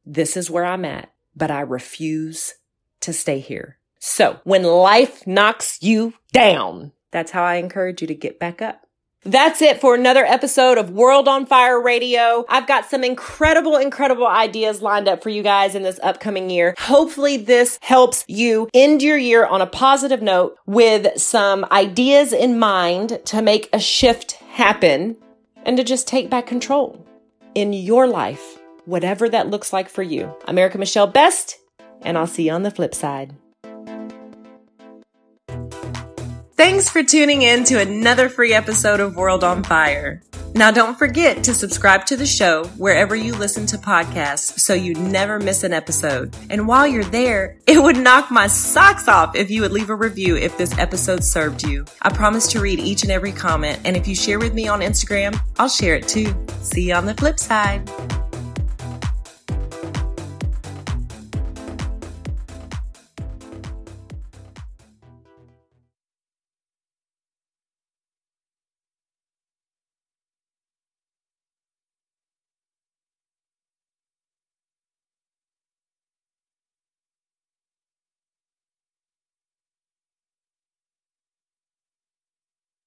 this 0.06 0.36
is 0.36 0.52
where 0.52 0.66
I'm 0.66 0.86
at, 0.86 1.14
but 1.36 1.50
I 1.50 1.62
refuse 1.62 2.56
to 3.00 3.14
stay 3.14 3.40
here. 3.40 3.80
So 4.08 4.40
when 4.44 4.62
life 4.62 5.26
knocks 5.26 5.82
you 5.82 6.14
down, 6.32 6.92
that's 7.10 7.32
how 7.32 7.44
I 7.44 7.56
encourage 7.56 8.02
you 8.02 8.08
to 8.08 8.14
get 8.14 8.40
back 8.40 8.62
up. 8.62 8.82
That's 9.24 9.64
it 9.64 9.82
for 9.82 9.96
another 9.96 10.24
episode 10.24 10.78
of 10.78 10.92
World 10.92 11.28
on 11.28 11.48
Fire 11.48 11.82
Radio. 11.82 12.46
I've 12.48 12.68
got 12.68 12.86
some 12.86 13.04
incredible, 13.04 13.78
incredible 13.78 14.28
ideas 14.28 14.84
lined 14.84 15.08
up 15.08 15.24
for 15.24 15.30
you 15.30 15.42
guys 15.42 15.74
in 15.74 15.82
this 15.82 16.00
upcoming 16.04 16.52
year. 16.52 16.76
Hopefully 16.78 17.38
this 17.38 17.80
helps 17.82 18.24
you 18.28 18.70
end 18.76 19.02
your 19.02 19.18
year 19.18 19.44
on 19.44 19.60
a 19.60 19.66
positive 19.66 20.22
note 20.22 20.56
with 20.68 21.20
some 21.20 21.66
ideas 21.72 22.32
in 22.32 22.60
mind 22.60 23.20
to 23.26 23.42
make 23.42 23.70
a 23.74 23.80
shift 23.80 24.34
happen 24.52 25.18
and 25.66 25.78
to 25.78 25.84
just 25.84 26.08
take 26.08 26.30
back 26.30 26.46
control 26.46 27.04
in 27.56 27.74
your 27.74 28.06
life, 28.06 28.60
whatever 28.86 29.28
that 29.30 29.50
looks 29.50 29.74
like 29.74 29.90
for 29.90 30.04
you. 30.04 30.32
I'm 30.48 30.56
Michelle 30.56 31.08
Best, 31.08 31.58
and 32.04 32.20
I'll 32.20 32.28
see 32.28 32.46
you 32.46 32.52
on 32.52 32.62
the 32.62 32.70
flip 32.70 32.94
side. 32.94 33.36
Thanks 36.58 36.88
for 36.88 37.04
tuning 37.04 37.42
in 37.42 37.66
to 37.66 37.82
another 37.82 38.30
free 38.30 38.54
episode 38.54 39.02
of 39.02 39.18
World 39.18 39.44
on 39.44 39.62
Fire. 39.62 40.22
Now, 40.54 40.72
don't 40.72 40.98
forget 40.98 41.44
to 41.44 41.54
subscribe 41.54 42.06
to 42.06 42.16
the 42.16 42.26
show 42.26 42.64
wherever 42.78 43.14
you 43.14 43.36
listen 43.36 43.66
to 43.66 43.78
podcasts 43.78 44.58
so 44.58 44.74
you 44.74 44.94
never 44.94 45.38
miss 45.38 45.66
an 45.66 45.74
episode. 45.74 46.34
And 46.50 46.66
while 46.66 46.88
you're 46.88 47.04
there, 47.04 47.58
it 47.68 47.84
would 47.84 47.98
knock 47.98 48.32
my 48.32 48.48
socks 48.48 49.10
off 49.10 49.36
if 49.36 49.52
you 49.52 49.64
would 49.64 49.74
leave 49.74 49.90
a 49.90 49.96
review 49.96 50.38
if 50.38 50.58
this 50.58 50.78
episode 50.78 51.26
served 51.26 51.64
you. 51.64 51.84
I 52.04 52.10
promise 52.10 52.48
to 52.54 52.62
read 52.62 52.80
each 52.80 53.04
and 53.04 53.12
every 53.12 53.34
comment, 53.34 53.82
and 53.84 53.98
if 53.98 54.08
you 54.08 54.16
share 54.16 54.40
with 54.40 54.54
me 54.54 54.70
on 54.70 54.80
Instagram, 54.80 55.38
I'll 55.60 55.68
share 55.68 55.96
it 55.96 56.08
too. 56.08 56.34
See 56.62 56.88
you 56.88 56.94
on 56.94 57.06
the 57.06 57.16
flip 57.16 57.38
side. 57.38 57.92